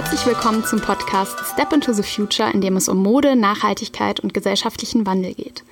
Herzlich 0.00 0.26
willkommen 0.26 0.64
zum 0.64 0.80
Podcast 0.80 1.36
Step 1.52 1.72
into 1.72 1.92
the 1.92 2.04
Future, 2.04 2.48
in 2.52 2.60
dem 2.60 2.76
es 2.76 2.88
um 2.88 3.02
Mode, 3.02 3.34
Nachhaltigkeit 3.34 4.20
und 4.20 4.32
gesellschaftlichen 4.32 5.06
Wandel 5.06 5.34
geht. 5.34 5.64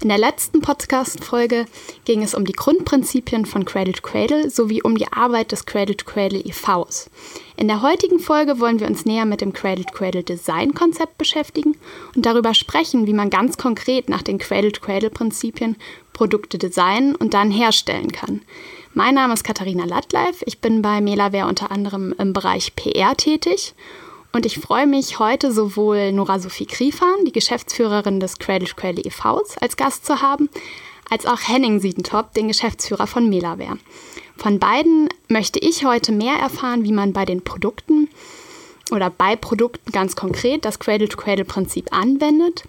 In 0.00 0.08
der 0.08 0.16
letzten 0.16 0.62
Podcast-Folge 0.62 1.66
ging 2.06 2.22
es 2.22 2.34
um 2.34 2.46
die 2.46 2.54
Grundprinzipien 2.54 3.44
von 3.44 3.66
Cradle 3.66 3.92
to 3.92 4.00
Cradle 4.00 4.48
sowie 4.48 4.80
um 4.80 4.96
die 4.96 5.12
Arbeit 5.12 5.52
des 5.52 5.66
Cradle 5.66 5.98
to 5.98 6.06
Cradle 6.06 6.40
e.V.s. 6.40 7.10
In 7.58 7.68
der 7.68 7.82
heutigen 7.82 8.20
Folge 8.20 8.58
wollen 8.58 8.80
wir 8.80 8.86
uns 8.86 9.04
näher 9.04 9.26
mit 9.26 9.42
dem 9.42 9.52
Cradle 9.52 9.84
to 9.84 9.92
Cradle 9.92 10.22
Design-Konzept 10.22 11.18
beschäftigen 11.18 11.76
und 12.16 12.24
darüber 12.24 12.54
sprechen, 12.54 13.06
wie 13.06 13.12
man 13.12 13.28
ganz 13.28 13.58
konkret 13.58 14.08
nach 14.08 14.22
den 14.22 14.38
Cradle 14.38 14.72
to 14.72 14.80
Cradle 14.80 15.10
Prinzipien 15.10 15.76
Produkte 16.14 16.56
designen 16.56 17.14
und 17.14 17.34
dann 17.34 17.50
herstellen 17.50 18.12
kann. 18.12 18.40
Mein 18.96 19.16
Name 19.16 19.34
ist 19.34 19.42
Katharina 19.42 19.86
Lattleif. 19.86 20.44
Ich 20.46 20.60
bin 20.60 20.80
bei 20.80 21.00
Melaware 21.00 21.48
unter 21.48 21.72
anderem 21.72 22.14
im 22.16 22.32
Bereich 22.32 22.76
PR 22.76 23.16
tätig. 23.16 23.74
Und 24.32 24.46
ich 24.46 24.60
freue 24.60 24.86
mich, 24.86 25.18
heute 25.18 25.50
sowohl 25.50 26.12
Nora 26.12 26.38
Sophie 26.38 26.66
Kriefan, 26.66 27.24
die 27.26 27.32
Geschäftsführerin 27.32 28.20
des 28.20 28.38
Cradle 28.38 28.68
Cradle 28.68 29.02
e.V.s, 29.04 29.58
als 29.58 29.76
Gast 29.76 30.06
zu 30.06 30.22
haben, 30.22 30.48
als 31.10 31.26
auch 31.26 31.40
Henning 31.40 31.80
Siedentop, 31.80 32.34
den 32.34 32.46
Geschäftsführer 32.46 33.08
von 33.08 33.28
Melaware. 33.28 33.78
Von 34.36 34.60
beiden 34.60 35.08
möchte 35.26 35.58
ich 35.58 35.84
heute 35.84 36.12
mehr 36.12 36.36
erfahren, 36.36 36.84
wie 36.84 36.92
man 36.92 37.12
bei 37.12 37.24
den 37.24 37.42
Produkten 37.42 38.08
oder 38.92 39.10
bei 39.10 39.34
Produkten 39.34 39.90
ganz 39.90 40.14
konkret 40.14 40.64
das 40.64 40.78
Cradle-to-Cradle-Prinzip 40.78 41.92
anwendet 41.92 42.62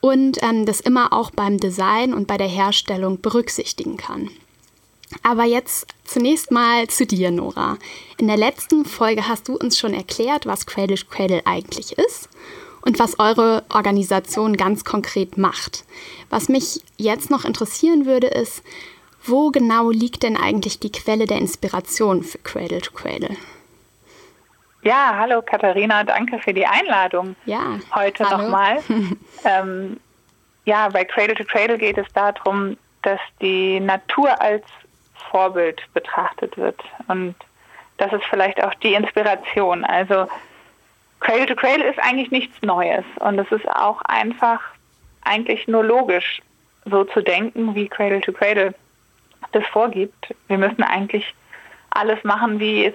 und 0.00 0.42
ähm, 0.42 0.66
das 0.66 0.80
immer 0.80 1.12
auch 1.12 1.30
beim 1.30 1.58
Design 1.58 2.12
und 2.12 2.26
bei 2.26 2.38
der 2.38 2.48
Herstellung 2.48 3.20
berücksichtigen 3.20 3.96
kann. 3.96 4.30
Aber 5.22 5.44
jetzt 5.44 5.86
zunächst 6.04 6.50
mal 6.50 6.88
zu 6.88 7.06
dir, 7.06 7.30
Nora. 7.30 7.78
In 8.18 8.26
der 8.26 8.36
letzten 8.36 8.84
Folge 8.84 9.28
hast 9.28 9.48
du 9.48 9.56
uns 9.56 9.78
schon 9.78 9.94
erklärt, 9.94 10.46
was 10.46 10.66
Cradle 10.66 10.96
Cradle 11.08 11.42
eigentlich 11.44 11.96
ist 11.98 12.28
und 12.82 12.98
was 12.98 13.18
eure 13.18 13.64
Organisation 13.72 14.56
ganz 14.56 14.84
konkret 14.84 15.38
macht. 15.38 15.84
Was 16.30 16.48
mich 16.48 16.80
jetzt 16.96 17.30
noch 17.30 17.44
interessieren 17.44 18.06
würde, 18.06 18.26
ist, 18.26 18.62
wo 19.24 19.50
genau 19.50 19.90
liegt 19.90 20.22
denn 20.22 20.36
eigentlich 20.36 20.80
die 20.80 20.92
Quelle 20.92 21.26
der 21.26 21.38
Inspiration 21.38 22.22
für 22.22 22.38
Cradle 22.38 22.80
to 22.80 22.92
Cradle? 22.92 23.36
Ja, 24.82 25.16
hallo 25.18 25.40
Katharina, 25.40 26.04
danke 26.04 26.38
für 26.38 26.52
die 26.52 26.66
Einladung. 26.66 27.36
Ja, 27.46 27.78
heute 27.94 28.24
nochmal. 28.24 28.82
ähm, 29.44 29.98
ja, 30.66 30.90
bei 30.90 31.06
Cradle 31.06 31.34
to 31.34 31.44
Cradle 31.44 31.78
geht 31.78 31.96
es 31.96 32.06
darum, 32.12 32.76
dass 33.00 33.20
die 33.40 33.80
Natur 33.80 34.38
als 34.42 34.64
Vorbild 35.34 35.82
betrachtet 35.94 36.56
wird. 36.56 36.80
Und 37.08 37.34
das 37.96 38.12
ist 38.12 38.24
vielleicht 38.26 38.62
auch 38.62 38.72
die 38.74 38.94
Inspiration. 38.94 39.84
Also 39.84 40.28
Cradle 41.18 41.46
to 41.46 41.56
Cradle 41.56 41.90
ist 41.90 41.98
eigentlich 41.98 42.30
nichts 42.30 42.62
Neues 42.62 43.04
und 43.18 43.40
es 43.40 43.50
ist 43.50 43.68
auch 43.68 44.00
einfach 44.02 44.60
eigentlich 45.22 45.66
nur 45.66 45.82
logisch, 45.82 46.40
so 46.84 47.02
zu 47.02 47.20
denken, 47.20 47.74
wie 47.74 47.88
Cradle 47.88 48.20
to 48.20 48.32
Cradle 48.32 48.74
das 49.50 49.66
vorgibt. 49.66 50.32
Wir 50.46 50.58
müssen 50.58 50.84
eigentlich 50.84 51.34
alles 51.90 52.22
machen, 52.22 52.60
wie 52.60 52.86
es 52.86 52.94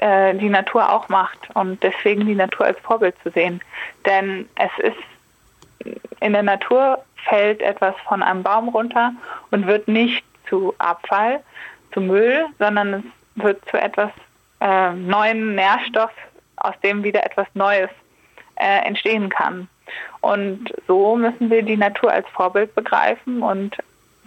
äh, 0.00 0.34
die 0.34 0.48
Natur 0.48 0.90
auch 0.90 1.10
macht 1.10 1.38
und 1.52 1.82
deswegen 1.82 2.24
die 2.24 2.34
Natur 2.34 2.64
als 2.64 2.78
Vorbild 2.80 3.14
zu 3.22 3.30
sehen. 3.30 3.60
Denn 4.06 4.48
es 4.54 4.70
ist 4.78 5.92
in 6.20 6.32
der 6.32 6.44
Natur 6.44 7.04
fällt 7.28 7.60
etwas 7.60 7.94
von 8.08 8.22
einem 8.22 8.42
Baum 8.42 8.70
runter 8.70 9.12
und 9.50 9.66
wird 9.66 9.86
nicht 9.86 10.24
zu 10.52 10.74
Abfall, 10.78 11.40
zu 11.94 12.00
Müll, 12.00 12.44
sondern 12.58 12.94
es 13.36 13.42
wird 13.42 13.62
zu 13.70 13.80
etwas 13.80 14.10
äh, 14.60 14.92
neuen 14.92 15.54
Nährstoff, 15.54 16.10
aus 16.56 16.74
dem 16.84 17.02
wieder 17.02 17.24
etwas 17.24 17.46
Neues 17.54 17.88
äh, 18.56 18.86
entstehen 18.86 19.30
kann. 19.30 19.68
Und 20.20 20.72
so 20.86 21.16
müssen 21.16 21.50
wir 21.50 21.62
die 21.62 21.76
Natur 21.76 22.12
als 22.12 22.28
Vorbild 22.28 22.74
begreifen 22.74 23.42
und 23.42 23.76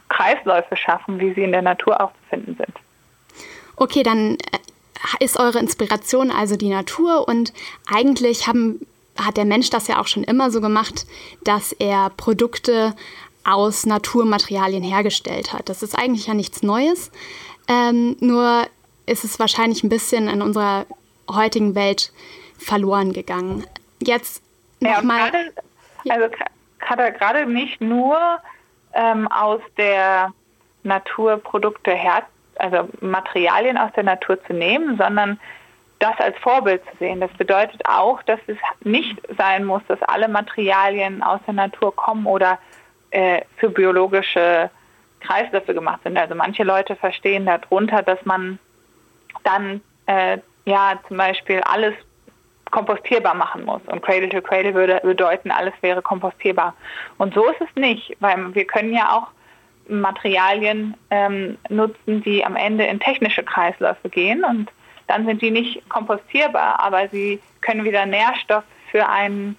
Kreisläufe 0.09 0.75
schaffen, 0.75 1.19
wie 1.19 1.34
sie 1.34 1.44
in 1.44 1.52
der 1.52 1.62
Natur 1.62 2.02
auch 2.02 2.12
zu 2.12 2.30
finden 2.30 2.56
sind. 2.58 2.74
Okay, 3.78 4.03
dann 4.03 4.35
äh, 4.35 5.24
ist 5.24 5.40
eure 5.40 5.59
Inspiration 5.59 6.31
also 6.31 6.56
die 6.56 6.69
Natur 6.69 7.28
und 7.28 7.53
eigentlich 7.91 8.47
haben, 8.47 8.85
hat 9.18 9.38
der 9.38 9.46
Mensch 9.46 9.69
das 9.69 9.88
ja 9.88 10.00
auch 10.00 10.08
schon 10.08 10.24
immer 10.24 10.50
so 10.50 10.59
gemacht, 10.59 11.06
dass 11.44 11.72
er 11.72 12.09
Produkte 12.18 12.96
aus 13.45 13.85
Naturmaterialien 13.85 14.83
hergestellt 14.83 15.53
hat. 15.53 15.69
Das 15.69 15.83
ist 15.83 15.97
eigentlich 15.97 16.28
ja 16.28 16.33
nichts 16.33 16.63
Neues, 16.63 17.11
ähm, 17.67 18.17
nur 18.19 18.66
ist 19.06 19.23
es 19.23 19.39
wahrscheinlich 19.39 19.83
ein 19.83 19.89
bisschen 19.89 20.28
in 20.28 20.41
unserer 20.41 20.85
heutigen 21.31 21.75
Welt 21.75 22.11
verloren 22.57 23.13
gegangen. 23.13 23.66
Jetzt 24.01 24.44
nochmal. 24.79 25.31
Ja, 26.03 26.16
also 26.16 26.35
er 26.97 27.11
gerade 27.11 27.45
nicht 27.45 27.81
nur 27.81 28.17
ähm, 28.94 29.28
aus 29.28 29.61
der 29.78 30.34
Natur 30.84 31.38
Produkte 31.38 31.91
her, 31.91 32.23
also 32.57 32.88
Materialien 33.01 33.78
aus 33.78 33.91
der 33.95 34.03
Natur 34.03 34.44
zu 34.45 34.53
nehmen, 34.53 34.97
sondern 34.97 35.39
das 36.00 36.16
als 36.19 36.38
Vorbild 36.39 36.84
zu 36.91 36.97
sehen. 36.97 37.22
Das 37.22 37.31
bedeutet 37.34 37.81
auch, 37.88 38.22
dass 38.23 38.39
es 38.47 38.57
nicht 38.81 39.19
sein 39.38 39.66
muss, 39.66 39.81
dass 39.88 40.01
alle 40.03 40.28
Materialien 40.28 41.23
aus 41.23 41.39
der 41.47 41.53
Natur 41.53 41.95
kommen 41.95 42.25
oder 42.25 42.59
äh, 43.16 43.42
für 43.56 43.70
biologische 43.70 44.70
Kreisläufe 45.22 45.74
gemacht 45.74 46.02
sind. 46.03 46.18
Also 46.18 46.36
manche 46.36 46.64
Leute 46.64 46.98
verstehen 46.98 47.46
darunter, 47.46 48.03
dass 48.03 48.24
man 48.26 48.59
dann 49.44 49.81
äh, 50.06 50.38
ja 50.66 51.00
zum 51.08 51.16
Beispiel 51.16 51.62
alles 51.62 51.94
kompostierbar 52.72 53.34
machen 53.34 53.64
muss. 53.64 53.81
Und 53.86 54.02
Cradle 54.02 54.28
to 54.28 54.42
Cradle 54.42 54.74
würde 54.74 55.00
bedeuten, 55.02 55.50
alles 55.50 55.74
wäre 55.80 56.02
kompostierbar. 56.02 56.74
Und 57.18 57.34
so 57.34 57.46
ist 57.48 57.62
es 57.62 57.74
nicht, 57.76 58.18
weil 58.20 58.53
wir 58.53 58.66
können 58.66 58.94
ja 58.94 59.18
auch 59.18 59.28
Materialien 59.88 60.96
ähm, 61.09 61.58
nutzen, 61.70 62.22
die 62.22 62.44
am 62.44 62.58
Ende 62.58 62.86
in 62.86 63.00
technische 63.00 63.44
Kreisläufe 63.44 64.09
gehen 64.09 64.44
und 64.44 64.70
dann 65.08 65.26
sind 65.26 65.42
die 65.42 65.52
nicht 65.52 65.88
kompostierbar, 65.88 66.80
aber 66.82 67.08
sie 67.09 67.40
können 67.62 67.86
wieder 67.86 68.06
Nährstoff 68.06 68.64
für 68.92 69.08
einen 69.08 69.56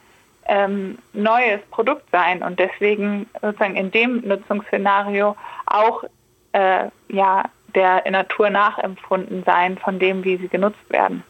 ähm, 0.48 0.98
neues 1.12 1.60
Produkt 1.70 2.04
sein 2.12 2.42
und 2.42 2.58
deswegen 2.58 3.26
sozusagen 3.40 3.76
in 3.76 3.90
dem 3.90 4.20
Nutzungsszenario 4.26 5.36
auch 5.66 6.04
äh, 6.52 6.88
ja, 7.08 7.44
der 7.74 8.10
Natur 8.10 8.50
nachempfunden 8.50 9.42
sein 9.44 9.78
von 9.78 9.98
dem, 9.98 10.24
wie 10.24 10.36
sie 10.36 10.48
genutzt 10.48 10.88
werden. 10.88 11.22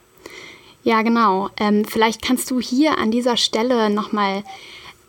Ja, 0.82 1.02
genau. 1.02 1.50
Ähm, 1.58 1.84
vielleicht 1.84 2.22
kannst 2.22 2.50
du 2.50 2.60
hier 2.60 2.98
an 2.98 3.10
dieser 3.10 3.36
Stelle 3.36 3.90
nochmal 3.90 4.44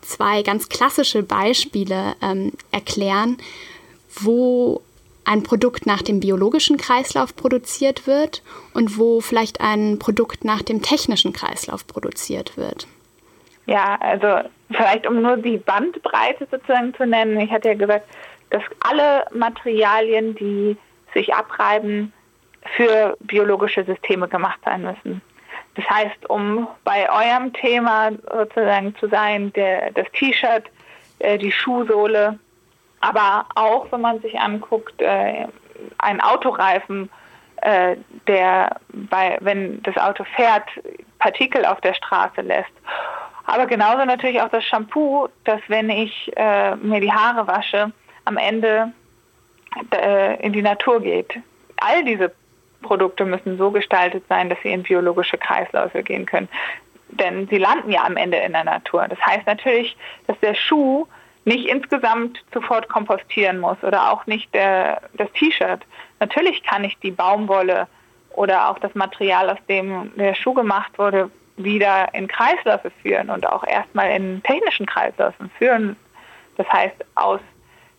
zwei 0.00 0.42
ganz 0.42 0.68
klassische 0.68 1.22
Beispiele 1.22 2.16
ähm, 2.20 2.52
erklären, 2.72 3.38
wo 4.20 4.82
ein 5.24 5.42
Produkt 5.42 5.86
nach 5.86 6.02
dem 6.02 6.20
biologischen 6.20 6.78
Kreislauf 6.78 7.36
produziert 7.36 8.06
wird 8.06 8.42
und 8.72 8.98
wo 8.98 9.20
vielleicht 9.20 9.60
ein 9.60 9.98
Produkt 9.98 10.42
nach 10.42 10.62
dem 10.62 10.82
technischen 10.82 11.32
Kreislauf 11.32 11.86
produziert 11.86 12.56
wird. 12.56 12.88
Ja, 13.68 13.98
also 14.00 14.48
vielleicht 14.70 15.06
um 15.06 15.20
nur 15.20 15.36
die 15.36 15.58
Bandbreite 15.58 16.48
sozusagen 16.50 16.94
zu 16.94 17.04
nennen. 17.04 17.38
Ich 17.38 17.50
hatte 17.50 17.68
ja 17.68 17.74
gesagt, 17.74 18.08
dass 18.48 18.62
alle 18.80 19.26
Materialien, 19.30 20.34
die 20.34 20.78
sich 21.12 21.34
abreiben, 21.34 22.10
für 22.76 23.14
biologische 23.20 23.84
Systeme 23.84 24.26
gemacht 24.26 24.58
sein 24.64 24.82
müssen. 24.82 25.20
Das 25.74 25.88
heißt, 25.88 26.30
um 26.30 26.66
bei 26.84 27.10
eurem 27.10 27.52
Thema 27.52 28.10
sozusagen 28.32 28.96
zu 28.96 29.06
sein, 29.08 29.52
der, 29.52 29.90
das 29.92 30.06
T-Shirt, 30.12 30.64
äh, 31.18 31.36
die 31.36 31.52
Schuhsohle, 31.52 32.38
aber 33.00 33.44
auch 33.54 33.92
wenn 33.92 34.00
man 34.00 34.20
sich 34.22 34.38
anguckt, 34.40 34.98
äh, 35.02 35.46
ein 35.98 36.20
Autoreifen, 36.22 37.10
äh, 37.60 37.96
der 38.26 38.76
bei, 38.88 39.36
wenn 39.40 39.82
das 39.82 39.96
Auto 39.98 40.24
fährt, 40.24 40.68
Partikel 41.18 41.66
auf 41.66 41.82
der 41.82 41.92
Straße 41.92 42.40
lässt 42.40 42.72
aber 43.48 43.66
genauso 43.66 44.04
natürlich 44.04 44.40
auch 44.42 44.50
das 44.50 44.64
Shampoo, 44.64 45.28
dass 45.44 45.60
wenn 45.68 45.88
ich 45.88 46.30
äh, 46.36 46.76
mir 46.76 47.00
die 47.00 47.12
Haare 47.12 47.46
wasche, 47.46 47.92
am 48.26 48.36
Ende 48.36 48.92
äh, 49.94 50.38
in 50.44 50.52
die 50.52 50.60
Natur 50.60 51.00
geht. 51.00 51.32
All 51.78 52.04
diese 52.04 52.30
Produkte 52.82 53.24
müssen 53.24 53.56
so 53.56 53.70
gestaltet 53.70 54.22
sein, 54.28 54.50
dass 54.50 54.58
sie 54.62 54.70
in 54.70 54.82
biologische 54.82 55.38
Kreisläufe 55.38 56.02
gehen 56.02 56.26
können. 56.26 56.48
Denn 57.08 57.48
sie 57.48 57.56
landen 57.56 57.90
ja 57.90 58.04
am 58.04 58.18
Ende 58.18 58.36
in 58.36 58.52
der 58.52 58.64
Natur. 58.64 59.08
Das 59.08 59.18
heißt 59.24 59.46
natürlich, 59.46 59.96
dass 60.26 60.38
der 60.40 60.54
Schuh 60.54 61.06
nicht 61.46 61.66
insgesamt 61.66 62.44
sofort 62.52 62.90
kompostieren 62.90 63.60
muss 63.60 63.82
oder 63.82 64.12
auch 64.12 64.26
nicht 64.26 64.52
der, 64.52 65.00
das 65.14 65.32
T-Shirt. 65.32 65.80
Natürlich 66.20 66.62
kann 66.64 66.84
ich 66.84 66.98
die 66.98 67.12
Baumwolle 67.12 67.88
oder 68.30 68.68
auch 68.68 68.78
das 68.78 68.94
Material, 68.94 69.48
aus 69.48 69.58
dem 69.70 70.12
der 70.16 70.34
Schuh 70.34 70.52
gemacht 70.52 70.98
wurde, 70.98 71.30
wieder 71.58 72.12
in 72.14 72.28
Kreisläufe 72.28 72.90
führen 73.02 73.30
und 73.30 73.46
auch 73.46 73.64
erstmal 73.66 74.10
in 74.10 74.42
technischen 74.42 74.86
Kreisläufen 74.86 75.50
führen. 75.58 75.96
Das 76.56 76.70
heißt, 76.72 76.96
aus, 77.14 77.40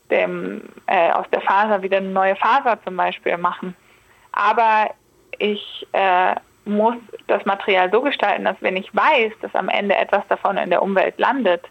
dem, 0.09 0.61
äh, 0.88 1.11
aus 1.11 1.25
der 1.31 1.41
Faser 1.41 1.81
wieder 1.81 1.97
eine 1.97 2.09
neue 2.09 2.35
Faser 2.35 2.79
zum 2.83 2.97
Beispiel 2.97 3.38
machen. 3.38 3.75
Aber 4.31 4.89
ich 5.38 5.88
äh, 5.94 6.35
muss 6.65 6.97
das 7.27 7.45
Material 7.45 7.89
so 7.91 8.01
gestalten, 8.01 8.45
dass 8.45 8.57
wenn 8.61 8.77
ich 8.77 8.94
weiß, 8.95 9.33
dass 9.41 9.53
am 9.56 9.69
Ende 9.69 9.95
etwas 9.95 10.27
davon 10.27 10.57
in 10.57 10.69
der 10.69 10.81
Umwelt 10.81 11.17
landet, 11.17 11.63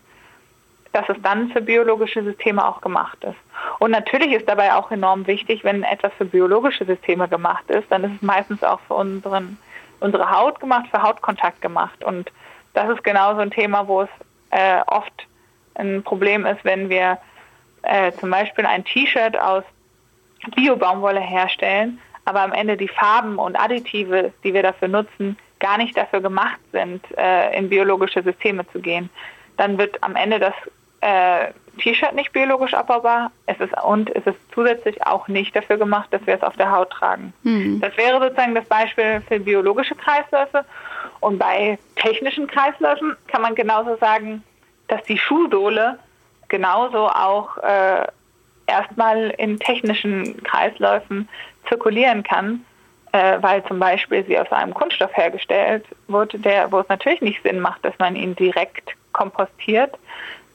dass 0.92 1.08
es 1.08 1.16
dann 1.22 1.50
für 1.50 1.60
biologische 1.60 2.22
Systeme 2.22 2.66
auch 2.66 2.80
gemacht 2.80 3.18
ist. 3.22 3.36
Und 3.78 3.90
natürlich 3.90 4.32
ist 4.32 4.48
dabei 4.48 4.74
auch 4.74 4.90
enorm 4.90 5.26
wichtig, 5.26 5.62
wenn 5.64 5.82
etwas 5.82 6.12
für 6.16 6.24
biologische 6.24 6.84
Systeme 6.84 7.28
gemacht 7.28 7.68
ist, 7.68 7.90
dann 7.90 8.04
ist 8.04 8.16
es 8.16 8.22
meistens 8.22 8.62
auch 8.64 8.80
für 8.80 8.94
unseren, 8.94 9.58
unsere 10.00 10.30
Haut 10.30 10.60
gemacht, 10.60 10.86
für 10.90 11.02
Hautkontakt 11.02 11.60
gemacht. 11.60 12.04
Und 12.04 12.30
das 12.74 12.88
ist 12.90 13.04
genau 13.04 13.34
so 13.34 13.40
ein 13.40 13.50
Thema, 13.50 13.86
wo 13.88 14.02
es 14.02 14.08
äh, 14.50 14.80
oft 14.86 15.26
ein 15.74 16.02
Problem 16.02 16.46
ist, 16.46 16.64
wenn 16.64 16.88
wir 16.88 17.18
äh, 17.82 18.12
zum 18.12 18.30
Beispiel 18.30 18.66
ein 18.66 18.84
T-Shirt 18.84 19.38
aus 19.38 19.64
Bio-Baumwolle 20.54 21.20
herstellen, 21.20 22.00
aber 22.24 22.42
am 22.42 22.52
Ende 22.52 22.76
die 22.76 22.88
Farben 22.88 23.38
und 23.38 23.58
Additive, 23.58 24.32
die 24.44 24.52
wir 24.52 24.62
dafür 24.62 24.88
nutzen, 24.88 25.36
gar 25.60 25.78
nicht 25.78 25.96
dafür 25.96 26.20
gemacht 26.20 26.60
sind, 26.72 27.04
äh, 27.16 27.56
in 27.56 27.68
biologische 27.68 28.22
Systeme 28.22 28.66
zu 28.70 28.80
gehen. 28.80 29.10
Dann 29.56 29.78
wird 29.78 30.02
am 30.02 30.14
Ende 30.14 30.38
das 30.38 30.54
äh, 31.08 31.52
T-Shirt 31.78 32.14
nicht 32.14 32.32
biologisch 32.32 32.74
abbaubar 32.74 33.30
es 33.46 33.58
ist, 33.60 33.72
und 33.82 34.14
es 34.14 34.26
ist 34.26 34.38
zusätzlich 34.52 35.06
auch 35.06 35.28
nicht 35.28 35.54
dafür 35.54 35.76
gemacht, 35.76 36.08
dass 36.10 36.26
wir 36.26 36.34
es 36.34 36.42
auf 36.42 36.56
der 36.56 36.70
Haut 36.70 36.90
tragen. 36.90 37.32
Mhm. 37.44 37.80
Das 37.80 37.96
wäre 37.96 38.20
sozusagen 38.20 38.54
das 38.54 38.64
Beispiel 38.66 39.22
für 39.26 39.38
biologische 39.38 39.94
Kreisläufe. 39.94 40.64
Und 41.20 41.38
bei 41.38 41.78
technischen 41.96 42.46
Kreisläufen 42.46 43.16
kann 43.28 43.42
man 43.42 43.54
genauso 43.54 43.96
sagen, 43.96 44.42
dass 44.88 45.02
die 45.04 45.18
Schuhsohle 45.18 45.98
genauso 46.48 47.08
auch 47.08 47.56
äh, 47.58 48.06
erstmal 48.66 49.30
in 49.38 49.58
technischen 49.58 50.42
Kreisläufen 50.42 51.28
zirkulieren 51.68 52.22
kann, 52.22 52.64
äh, 53.12 53.38
weil 53.40 53.64
zum 53.64 53.78
Beispiel 53.78 54.24
sie 54.26 54.38
aus 54.38 54.50
einem 54.50 54.74
Kunststoff 54.74 55.16
hergestellt 55.16 55.84
wurde, 56.08 56.38
der, 56.38 56.72
wo 56.72 56.80
es 56.80 56.88
natürlich 56.88 57.20
nicht 57.20 57.42
Sinn 57.42 57.60
macht, 57.60 57.84
dass 57.84 57.98
man 57.98 58.16
ihn 58.16 58.34
direkt 58.34 58.94
kompostiert, 59.12 59.98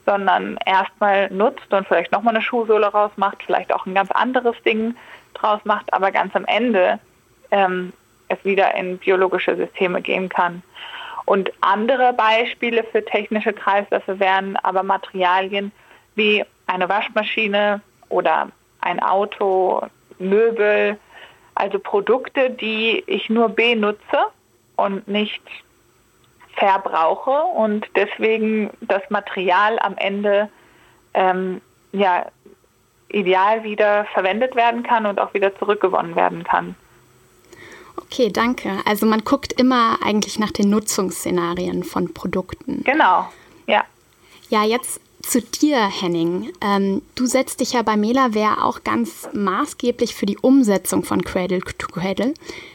sondern 0.06 0.58
erstmal 0.66 1.30
nutzt 1.30 1.72
und 1.72 1.86
vielleicht 1.86 2.12
nochmal 2.12 2.34
eine 2.34 2.42
Schuhsohle 2.42 2.86
rausmacht, 2.86 3.42
vielleicht 3.44 3.72
auch 3.72 3.86
ein 3.86 3.94
ganz 3.94 4.10
anderes 4.10 4.56
Ding 4.64 4.96
draus 5.34 5.60
macht, 5.64 5.92
aber 5.92 6.10
ganz 6.12 6.34
am 6.36 6.44
Ende 6.44 6.98
ähm, 7.50 7.92
es 8.28 8.44
wieder 8.44 8.74
in 8.74 8.98
biologische 8.98 9.56
Systeme 9.56 10.00
gehen 10.02 10.28
kann. 10.28 10.62
Und 11.26 11.50
andere 11.60 12.12
Beispiele 12.12 12.84
für 12.84 13.04
technische 13.04 13.52
Kreisläufe 13.52 14.20
wären 14.20 14.56
aber 14.56 14.82
Materialien 14.82 15.72
wie 16.14 16.44
eine 16.66 16.88
Waschmaschine 16.88 17.80
oder 18.08 18.48
ein 18.80 19.00
Auto, 19.00 19.82
Möbel, 20.18 20.98
also 21.54 21.78
Produkte, 21.78 22.50
die 22.50 23.02
ich 23.06 23.30
nur 23.30 23.48
benutze 23.48 24.18
und 24.76 25.08
nicht 25.08 25.42
verbrauche 26.56 27.30
und 27.30 27.86
deswegen 27.96 28.70
das 28.80 29.02
Material 29.10 29.78
am 29.78 29.96
Ende 29.96 30.48
ähm, 31.14 31.60
ja, 31.92 32.26
ideal 33.08 33.62
wieder 33.64 34.06
verwendet 34.12 34.56
werden 34.56 34.82
kann 34.82 35.06
und 35.06 35.20
auch 35.20 35.34
wieder 35.34 35.56
zurückgewonnen 35.58 36.16
werden 36.16 36.44
kann. 36.44 36.74
Okay, 37.96 38.30
danke. 38.30 38.70
Also 38.84 39.06
man 39.06 39.24
guckt 39.24 39.52
immer 39.52 39.98
eigentlich 40.04 40.38
nach 40.38 40.50
den 40.50 40.70
Nutzungsszenarien 40.70 41.84
von 41.84 42.12
Produkten. 42.12 42.82
Genau, 42.84 43.28
ja. 43.66 43.84
Ja, 44.50 44.64
jetzt 44.64 45.00
zu 45.22 45.40
dir, 45.40 45.78
Henning. 45.86 46.52
Ähm, 46.60 47.02
du 47.14 47.26
setzt 47.26 47.60
dich 47.60 47.72
ja 47.72 47.82
bei 47.82 47.96
Melaware 47.96 48.62
auch 48.62 48.84
ganz 48.84 49.28
maßgeblich 49.32 50.14
für 50.14 50.26
die 50.26 50.38
Umsetzung 50.38 51.02
von 51.02 51.22
Cradle 51.24 51.60
to 51.60 51.86
Cradle 51.88 52.34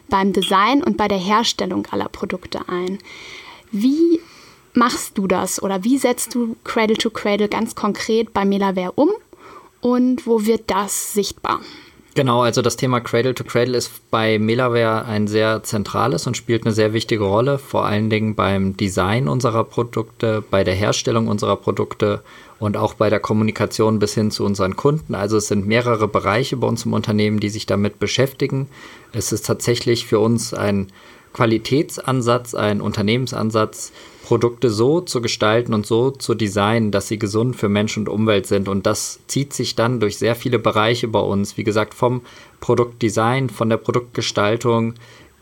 beim 0.10 0.34
Design 0.34 0.84
und 0.84 0.98
bei 0.98 1.08
der 1.08 1.20
Herstellung 1.20 1.86
aller 1.92 2.10
Produkte 2.10 2.62
ein. 2.68 2.98
Wie 3.72 4.20
machst 4.74 5.18
du 5.18 5.28
das 5.28 5.62
oder 5.62 5.84
wie 5.84 5.98
setzt 5.98 6.34
du 6.36 6.56
Cradle 6.64 6.98
to 6.98 7.10
Cradle 7.10 7.50
ganz 7.50 7.76
konkret 7.76 8.34
bei 8.34 8.46
Melaware 8.46 8.94
um 8.94 9.10
und 9.82 10.26
wo 10.26 10.46
wird 10.46 10.64
das 10.68 11.14
sichtbar? 11.14 11.60
Genau, 12.16 12.42
also 12.42 12.62
das 12.62 12.76
Thema 12.76 13.00
Cradle 13.00 13.36
to 13.36 13.44
Cradle 13.44 13.78
ist 13.78 14.10
bei 14.10 14.40
Melaware 14.40 15.06
ein 15.06 15.28
sehr 15.28 15.64
zentrales 15.64 16.26
und 16.26 16.36
spielt 16.36 16.66
eine 16.66 16.74
sehr 16.74 16.92
wichtige 16.92 17.24
Rolle, 17.24 17.60
vor 17.60 17.86
allen 17.86 18.10
Dingen 18.10 18.36
beim 18.36 18.76
Design 18.76 19.28
unserer 19.28 19.64
Produkte, 19.64 20.44
bei 20.50 20.64
der 20.64 20.74
Herstellung 20.74 21.28
unserer 21.28 21.56
Produkte 21.56 22.22
und 22.58 22.76
auch 22.76 22.96
bei 22.96 23.10
der 23.10 23.20
Kommunikation 23.20 24.00
bis 24.00 24.16
hin 24.16 24.32
zu 24.32 24.44
unseren 24.44 24.76
Kunden. 24.76 25.16
Also 25.16 25.38
es 25.38 25.48
sind 25.48 25.68
mehrere 25.68 26.08
Bereiche 26.08 26.58
bei 26.58 26.68
uns 26.68 26.84
im 26.84 26.94
Unternehmen, 26.94 27.40
die 27.40 27.50
sich 27.50 27.68
damit 27.68 28.00
beschäftigen. 28.00 28.68
Es 29.14 29.32
ist 29.32 29.46
tatsächlich 29.46 30.06
für 30.06 30.20
uns 30.20 30.54
ein 30.54 30.88
Qualitätsansatz, 31.34 32.56
ein 32.56 32.82
Unternehmensansatz, 32.82 33.92
Produkte 34.24 34.70
so 34.70 35.02
zu 35.02 35.22
gestalten 35.22 35.74
und 35.74 35.88
so 35.88 36.12
zu 36.12 36.36
designen, 36.36 36.92
dass 36.92 37.08
sie 37.08 37.18
gesund 37.18 37.56
für 37.56 37.70
Mensch 37.70 37.98
und 37.98 38.10
Umwelt 38.10 38.46
sind. 38.46 38.68
Und 38.68 38.86
das 38.86 39.20
zieht 39.28 39.54
sich 39.54 39.76
dann 39.76 40.00
durch 40.00 40.18
sehr 40.18 40.36
viele 40.36 40.60
Bereiche 40.60 41.08
bei 41.08 41.20
uns. 41.20 41.58
Wie 41.58 41.64
gesagt, 41.64 41.94
vom 41.94 42.22
Produktdesign, 42.60 43.50
von 43.50 43.70
der 43.70 43.78
Produktgestaltung 43.78 44.94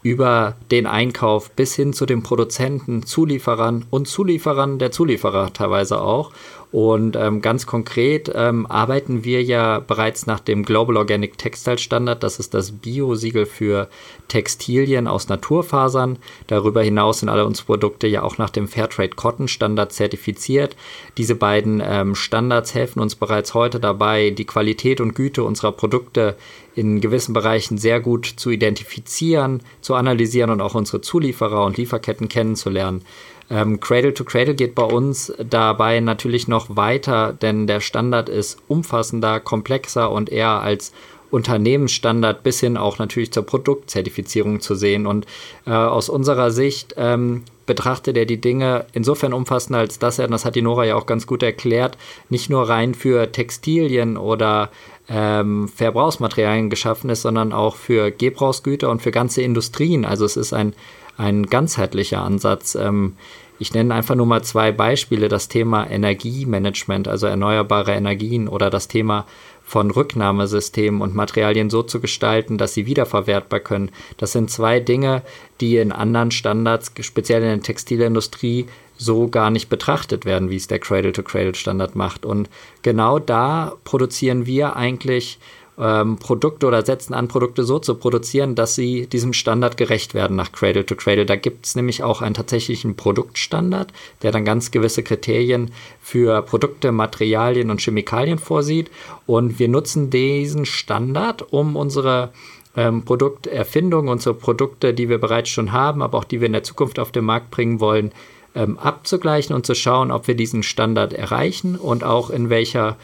über 0.04 0.56
den 0.72 0.88
Einkauf 0.88 1.52
bis 1.52 1.76
hin 1.76 1.92
zu 1.92 2.06
den 2.06 2.24
Produzenten, 2.24 3.06
Zulieferern 3.06 3.86
und 3.90 4.08
Zulieferern 4.08 4.80
der 4.80 4.92
Zulieferer 4.92 5.52
teilweise 5.52 6.00
auch. 6.00 6.32
Und 6.72 7.16
ähm, 7.16 7.42
ganz 7.42 7.66
konkret 7.66 8.30
ähm, 8.36 8.66
arbeiten 8.66 9.24
wir 9.24 9.42
ja 9.42 9.80
bereits 9.80 10.26
nach 10.26 10.42
dem 10.42 10.64
Global 10.64 10.98
Organic 10.98 11.38
Textile 11.38 11.78
Standard. 11.78 12.24
Das 12.24 12.40
ist 12.40 12.54
das 12.54 12.74
Bio-Siegel 12.74 13.46
für 13.46 13.88
Textilien 14.28 15.08
aus 15.08 15.30
Naturfasern. 15.30 16.18
Darüber 16.48 16.84
hinaus 16.84 17.20
sind 17.20 17.30
alle 17.30 17.46
unsere 17.46 17.68
Produkte 17.68 18.08
ja 18.08 18.22
auch 18.22 18.38
nach 18.38 18.50
dem 18.50 18.68
Fairtrade 18.68 19.16
Cotton 19.16 19.48
Standard 19.48 19.94
zertifiziert. 19.94 20.76
Diese 21.18 21.36
beiden 21.36 21.82
ähm, 21.84 22.16
Standards 22.16 22.74
helfen 22.74 23.00
uns 23.00 23.16
bereits 23.16 23.54
heute 23.54 23.80
dabei, 23.80 24.32
die 24.32 24.46
Qualität 24.46 25.00
und 25.00 25.16
Güte 25.16 25.46
unserer 25.46 25.72
Produkte 25.72 26.36
in 26.76 27.00
gewissen 27.00 27.34
Bereichen 27.34 27.78
sehr 27.78 28.02
gut 28.02 28.26
zu 28.26 28.52
identifizieren, 28.52 29.64
zu 29.82 29.96
analysieren 29.96 30.52
und 30.52 30.62
auch 30.62 30.76
unsere 30.76 31.02
Zulieferer 31.02 31.66
und 31.66 31.78
Lieferketten 31.78 32.28
kennenzulernen. 32.28 33.04
Ähm, 33.50 33.80
Cradle 33.80 34.14
to 34.14 34.24
Cradle 34.24 34.56
geht 34.56 34.76
bei 34.76 34.84
uns 34.84 35.34
dabei 35.38 36.00
natürlich 36.00 36.48
noch 36.48 36.76
weiter, 36.76 37.34
denn 37.34 37.68
der 37.68 37.80
Standard 37.80 38.30
ist 38.30 38.60
umfassender, 38.68 39.40
komplexer 39.40 40.12
und 40.12 40.30
eher 40.30 40.62
als 40.62 40.92
Unternehmensstandard 41.30 42.44
bis 42.44 42.60
hin 42.60 42.78
auch 42.78 43.00
natürlich 43.00 43.32
zur 43.32 43.44
Produktzertifizierung 43.44 44.62
zu 44.62 44.76
sehen. 44.76 45.06
Und 45.06 45.26
äh, 45.66 45.72
aus 45.72 46.10
unserer 46.10 46.52
Sicht 46.52 46.96
ähm, 46.98 47.44
betrachtet 47.66 48.16
er 48.16 48.26
die 48.26 48.40
Dinge 48.40 48.86
insofern 48.94 49.34
umfassender, 49.34 49.80
als 49.80 50.00
dass 50.00 50.20
er, 50.20 50.26
und 50.26 50.32
das 50.32 50.46
hat 50.46 50.56
die 50.56 50.62
Nora 50.62 50.86
ja 50.86 50.96
auch 50.96 51.06
ganz 51.06 51.28
gut 51.28 51.44
erklärt, 51.44 51.98
nicht 52.30 52.50
nur 52.50 52.70
rein 52.70 52.94
für 52.94 53.32
Textilien 53.32 54.16
oder 54.16 54.70
ähm, 55.10 55.68
Verbrauchsmaterialien 55.68 56.70
geschaffen 56.70 57.10
ist, 57.10 57.22
sondern 57.24 57.52
auch 57.52 57.76
für 57.76 58.12
Gebrauchsgüter 58.12 58.90
und 58.90 59.02
für 59.02 59.12
ganze 59.12 59.42
Industrien. 59.42 60.06
Also 60.06 60.26
es 60.26 60.38
ist 60.38 60.54
ein 60.54 60.74
ein 61.18 61.48
ganzheitlicher 61.48 62.22
Ansatz. 62.22 62.76
Ähm, 62.76 63.14
ich 63.60 63.74
nenne 63.74 63.94
einfach 63.94 64.16
nur 64.16 64.28
mal 64.28 64.44
zwei 64.44 64.72
Beispiele. 64.72 65.30
Das 65.30 65.48
Thema 65.48 65.90
Energiemanagement, 65.90 67.08
also 67.08 67.28
erneuerbare 67.28 67.94
Energien 67.94 68.48
oder 68.48 68.70
das 68.70 68.88
Thema 68.88 69.26
von 69.64 69.92
Rücknahmesystemen 69.92 71.02
und 71.02 71.14
Materialien 71.14 71.70
so 71.70 71.84
zu 71.84 72.00
gestalten, 72.00 72.58
dass 72.58 72.74
sie 72.74 72.86
wiederverwertbar 72.86 73.60
können. 73.60 73.92
Das 74.16 74.32
sind 74.32 74.50
zwei 74.50 74.80
Dinge, 74.80 75.24
die 75.60 75.78
in 75.78 75.92
anderen 75.92 76.32
Standards, 76.32 76.92
speziell 77.02 77.42
in 77.42 77.50
der 77.50 77.62
Textilindustrie, 77.62 78.68
so 78.96 79.28
gar 79.28 79.50
nicht 79.50 79.70
betrachtet 79.70 80.26
werden, 80.26 80.50
wie 80.50 80.56
es 80.56 80.68
der 80.68 80.80
Cradle-to-Cradle-Standard 80.80 81.96
macht. 81.96 82.26
Und 82.26 82.50
genau 82.82 83.20
da 83.20 83.74
produzieren 83.84 84.46
wir 84.46 84.76
eigentlich 84.76 85.38
ähm, 85.80 86.18
Produkte 86.18 86.66
oder 86.66 86.86
setzen 86.86 87.14
an, 87.14 87.28
Produkte 87.28 87.64
so 87.64 87.80
zu 87.80 87.96
produzieren, 87.96 88.56
dass 88.56 88.76
sie 88.76 89.08
diesem 89.08 89.34
Standard 89.34 89.78
gerecht 89.78 90.14
werden 90.14 90.36
nach 90.36 90.52
Cradle 90.52 90.86
to 90.86 90.96
Cradle. 90.96 91.26
Da 91.26 91.36
gibt 91.36 91.66
es 91.66 91.76
nämlich 91.76 92.04
auch 92.04 92.22
einen 92.22 92.34
tatsächlichen 92.34 92.96
Produktstandard, 92.96 93.94
der 94.24 94.32
dann 94.32 94.46
ganz 94.46 94.72
gewisse 94.72 95.04
Kriterien 95.04 95.72
für 96.02 96.42
Produkte, 96.42 96.92
Materialien 96.92 97.70
und 97.70 97.82
Chemikalien 97.82 98.40
vorsieht. 98.40 98.90
Und 99.26 99.60
wir 99.60 99.68
nutzen 99.68 100.10
diesen 100.10 100.66
Standard, 100.66 101.54
um 101.54 101.76
unsere 101.76 102.32
ähm, 102.76 103.04
Produkterfindung, 103.04 104.08
unsere 104.08 104.36
Produkte, 104.36 104.94
die 104.94 105.10
wir 105.10 105.20
bereits 105.20 105.50
schon 105.50 105.72
haben, 105.72 106.02
aber 106.02 106.18
auch 106.18 106.24
die 106.24 106.40
wir 106.40 106.48
in 106.48 106.54
der 106.54 106.64
Zukunft 106.64 106.98
auf 106.98 107.12
den 107.12 107.26
Markt 107.26 107.52
bringen 107.52 107.80
wollen, 107.80 108.12
ähm, 108.56 108.80
abzugleichen 108.80 109.56
und 109.56 109.66
zu 109.66 109.76
schauen, 109.76 110.12
ob 110.12 110.28
wir 110.28 110.36
diesen 110.36 110.64
Standard 110.64 111.14
erreichen 111.14 111.76
und 111.76 112.04
auch 112.04 112.32
in 112.32 112.50
welcher 112.50 112.98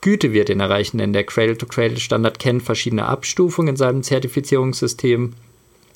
Güte 0.00 0.32
wir 0.32 0.44
den 0.44 0.60
erreichen, 0.60 0.98
denn 0.98 1.12
der 1.12 1.24
Cradle-to-Cradle-Standard 1.24 2.38
kennt 2.38 2.62
verschiedene 2.62 3.06
Abstufungen 3.06 3.70
in 3.70 3.76
seinem 3.76 4.02
Zertifizierungssystem. 4.02 5.34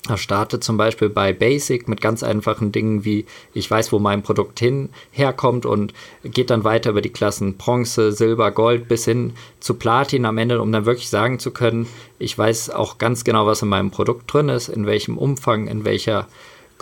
Er 0.09 0.17
startet 0.17 0.65
zum 0.65 0.75
Beispiel 0.75 1.07
bei 1.07 1.31
Basic 1.31 1.87
mit 1.87 2.01
ganz 2.01 2.23
einfachen 2.23 2.73
Dingen 2.73 3.05
wie 3.05 3.25
ich 3.53 3.71
weiß, 3.71 3.93
wo 3.93 3.99
mein 3.99 4.21
Produkt 4.21 4.59
hin 4.59 4.89
herkommt 5.11 5.65
und 5.65 5.93
geht 6.25 6.49
dann 6.49 6.65
weiter 6.65 6.89
über 6.89 7.01
die 7.01 7.09
Klassen 7.09 7.55
Bronze, 7.55 8.11
Silber, 8.11 8.51
Gold 8.51 8.89
bis 8.89 9.05
hin 9.05 9.31
zu 9.61 9.75
Platin 9.75 10.25
am 10.25 10.37
Ende, 10.37 10.61
um 10.61 10.73
dann 10.73 10.85
wirklich 10.85 11.07
sagen 11.07 11.39
zu 11.39 11.51
können, 11.51 11.87
ich 12.19 12.37
weiß 12.37 12.71
auch 12.71 12.97
ganz 12.97 13.23
genau, 13.23 13.45
was 13.45 13.61
in 13.61 13.69
meinem 13.69 13.91
Produkt 13.91 14.33
drin 14.33 14.49
ist, 14.49 14.67
in 14.67 14.85
welchem 14.85 15.17
Umfang, 15.17 15.67
in 15.67 15.85
welcher 15.85 16.27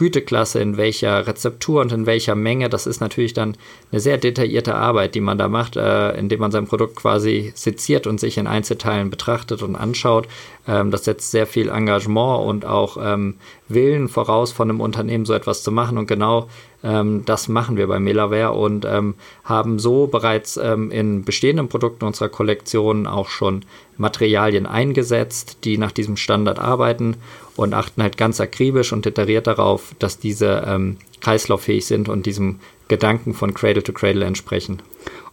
Güteklasse, 0.01 0.59
in 0.59 0.77
welcher 0.77 1.27
Rezeptur 1.27 1.79
und 1.79 1.91
in 1.91 2.07
welcher 2.07 2.33
Menge. 2.33 2.69
Das 2.69 2.87
ist 2.87 3.01
natürlich 3.01 3.33
dann 3.33 3.55
eine 3.91 4.01
sehr 4.01 4.17
detaillierte 4.17 4.73
Arbeit, 4.73 5.13
die 5.13 5.21
man 5.21 5.37
da 5.37 5.47
macht, 5.47 5.75
äh, 5.75 6.17
indem 6.17 6.39
man 6.39 6.49
sein 6.49 6.65
Produkt 6.65 6.95
quasi 6.95 7.51
seziert 7.53 8.07
und 8.07 8.19
sich 8.19 8.39
in 8.39 8.47
Einzelteilen 8.47 9.11
betrachtet 9.11 9.61
und 9.61 9.75
anschaut. 9.75 10.27
Ähm, 10.67 10.89
das 10.89 11.05
setzt 11.05 11.29
sehr 11.29 11.45
viel 11.45 11.69
Engagement 11.69 12.47
und 12.47 12.65
auch 12.65 12.97
ähm, 12.99 13.35
Willen 13.67 14.09
voraus, 14.09 14.51
von 14.51 14.71
einem 14.71 14.81
Unternehmen 14.81 15.25
so 15.25 15.33
etwas 15.33 15.61
zu 15.61 15.71
machen. 15.71 15.99
Und 15.99 16.07
genau 16.07 16.49
ähm, 16.83 17.23
das 17.25 17.47
machen 17.47 17.77
wir 17.77 17.87
bei 17.87 17.99
Melaware 17.99 18.53
und 18.53 18.85
ähm, 18.85 19.15
haben 19.43 19.79
so 19.79 20.07
bereits 20.07 20.57
ähm, 20.57 20.91
in 20.91 21.23
bestehenden 21.23 21.67
Produkten 21.69 22.05
unserer 22.05 22.29
Kollektion 22.29 23.07
auch 23.07 23.29
schon 23.29 23.63
Materialien 23.97 24.65
eingesetzt, 24.65 25.59
die 25.63 25.77
nach 25.77 25.91
diesem 25.91 26.17
Standard 26.17 26.59
arbeiten 26.59 27.17
und 27.55 27.73
achten 27.73 28.01
halt 28.01 28.17
ganz 28.17 28.41
akribisch 28.41 28.93
und 28.93 29.05
detailliert 29.05 29.47
darauf, 29.47 29.93
dass 29.99 30.17
diese 30.17 30.63
ähm, 30.67 30.97
kreislauffähig 31.21 31.85
sind 31.85 32.09
und 32.09 32.25
diesem 32.25 32.59
Gedanken 32.87 33.33
von 33.33 33.53
Cradle 33.53 33.83
to 33.83 33.93
Cradle 33.93 34.25
entsprechen. 34.25 34.81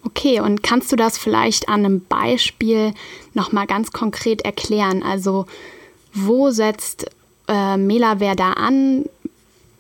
Okay, 0.04 0.40
und 0.40 0.62
kannst 0.62 0.92
du 0.92 0.96
das 0.96 1.18
vielleicht 1.18 1.68
an 1.68 1.84
einem 1.84 2.04
Beispiel 2.04 2.92
nochmal 3.34 3.66
ganz 3.66 3.90
konkret 3.90 4.42
erklären? 4.42 5.02
Also 5.02 5.46
wo 6.14 6.50
setzt 6.50 7.10
äh, 7.48 7.76
Melaware 7.76 8.36
da 8.36 8.52
an? 8.52 9.06